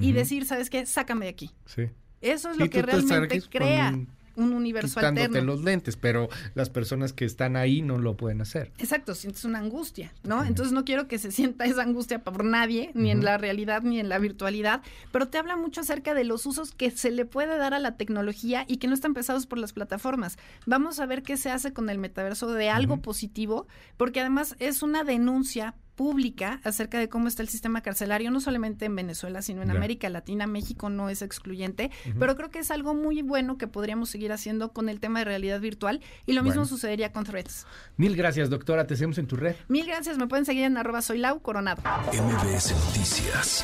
y 0.00 0.12
decir, 0.12 0.44
¿sabes 0.46 0.70
qué? 0.70 0.86
Sácame 0.86 1.26
de 1.26 1.30
aquí. 1.30 1.50
Sí. 1.66 1.82
Eso 2.20 2.50
es 2.50 2.56
lo 2.58 2.68
que 2.68 2.82
realmente 2.82 3.40
crea 3.42 3.90
un- 3.94 4.08
un 4.40 4.52
universo 4.52 5.00
Quitándote 5.00 5.26
alterno. 5.26 5.52
los 5.52 5.62
lentes, 5.62 5.96
pero 5.96 6.28
las 6.54 6.70
personas 6.70 7.12
que 7.12 7.24
están 7.24 7.56
ahí 7.56 7.82
no 7.82 7.98
lo 7.98 8.16
pueden 8.16 8.40
hacer. 8.40 8.72
Exacto, 8.78 9.14
sientes 9.14 9.44
una 9.44 9.58
angustia, 9.58 10.12
¿no? 10.22 10.44
Entonces 10.44 10.72
no 10.72 10.84
quiero 10.84 11.08
que 11.08 11.18
se 11.18 11.30
sienta 11.30 11.64
esa 11.64 11.82
angustia 11.82 12.22
por 12.22 12.44
nadie, 12.44 12.90
ni 12.94 13.10
en 13.10 13.24
la 13.24 13.38
realidad 13.38 13.82
ni 13.82 14.00
en 14.00 14.08
la 14.08 14.18
virtualidad, 14.18 14.82
pero 15.12 15.28
te 15.28 15.38
habla 15.38 15.56
mucho 15.56 15.80
acerca 15.80 16.14
de 16.14 16.24
los 16.24 16.46
usos 16.46 16.72
que 16.72 16.90
se 16.90 17.10
le 17.10 17.24
puede 17.24 17.56
dar 17.58 17.74
a 17.74 17.78
la 17.78 17.96
tecnología 17.96 18.64
y 18.66 18.78
que 18.78 18.88
no 18.88 18.94
están 18.94 19.14
pesados 19.14 19.46
por 19.46 19.58
las 19.58 19.72
plataformas. 19.72 20.38
Vamos 20.66 21.00
a 21.00 21.06
ver 21.06 21.22
qué 21.22 21.36
se 21.36 21.50
hace 21.50 21.72
con 21.72 21.90
el 21.90 21.98
metaverso 21.98 22.52
de 22.52 22.70
algo 22.70 23.00
positivo, 23.02 23.66
porque 23.96 24.20
además 24.20 24.56
es 24.58 24.82
una 24.82 25.04
denuncia 25.04 25.74
pública 26.00 26.62
acerca 26.64 26.98
de 26.98 27.10
cómo 27.10 27.28
está 27.28 27.42
el 27.42 27.50
sistema 27.50 27.82
carcelario, 27.82 28.30
no 28.30 28.40
solamente 28.40 28.86
en 28.86 28.96
Venezuela, 28.96 29.42
sino 29.42 29.60
en 29.60 29.68
Ya. 29.68 29.74
América 29.74 30.08
Latina. 30.08 30.46
México 30.46 30.88
no 30.88 31.10
es 31.10 31.20
excluyente, 31.20 31.90
pero 32.18 32.36
creo 32.36 32.50
que 32.50 32.60
es 32.60 32.70
algo 32.70 32.94
muy 32.94 33.20
bueno 33.20 33.58
que 33.58 33.66
podríamos 33.66 34.08
seguir 34.08 34.32
haciendo 34.32 34.72
con 34.72 34.88
el 34.88 34.98
tema 34.98 35.18
de 35.18 35.26
realidad 35.26 35.60
virtual 35.60 36.00
y 36.24 36.32
lo 36.32 36.42
mismo 36.42 36.62
Bueno. 36.62 36.68
sucedería 36.68 37.12
con 37.12 37.24
Threads. 37.24 37.66
Mil 37.98 38.16
gracias, 38.16 38.48
doctora. 38.48 38.86
Te 38.86 38.96
seguimos 38.96 39.18
en 39.18 39.26
tu 39.26 39.36
red. 39.36 39.56
Mil 39.68 39.84
gracias, 39.84 40.16
me 40.16 40.26
pueden 40.26 40.46
seguir 40.46 40.64
en 40.64 40.78
arroba 40.78 41.02
soy 41.02 41.18
Lau 41.18 41.42
Coronado. 41.42 41.82
MBS 42.14 42.72
Noticias 42.86 43.62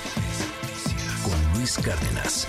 con 1.24 1.58
Luis 1.58 1.78
Cárdenas. 1.78 2.46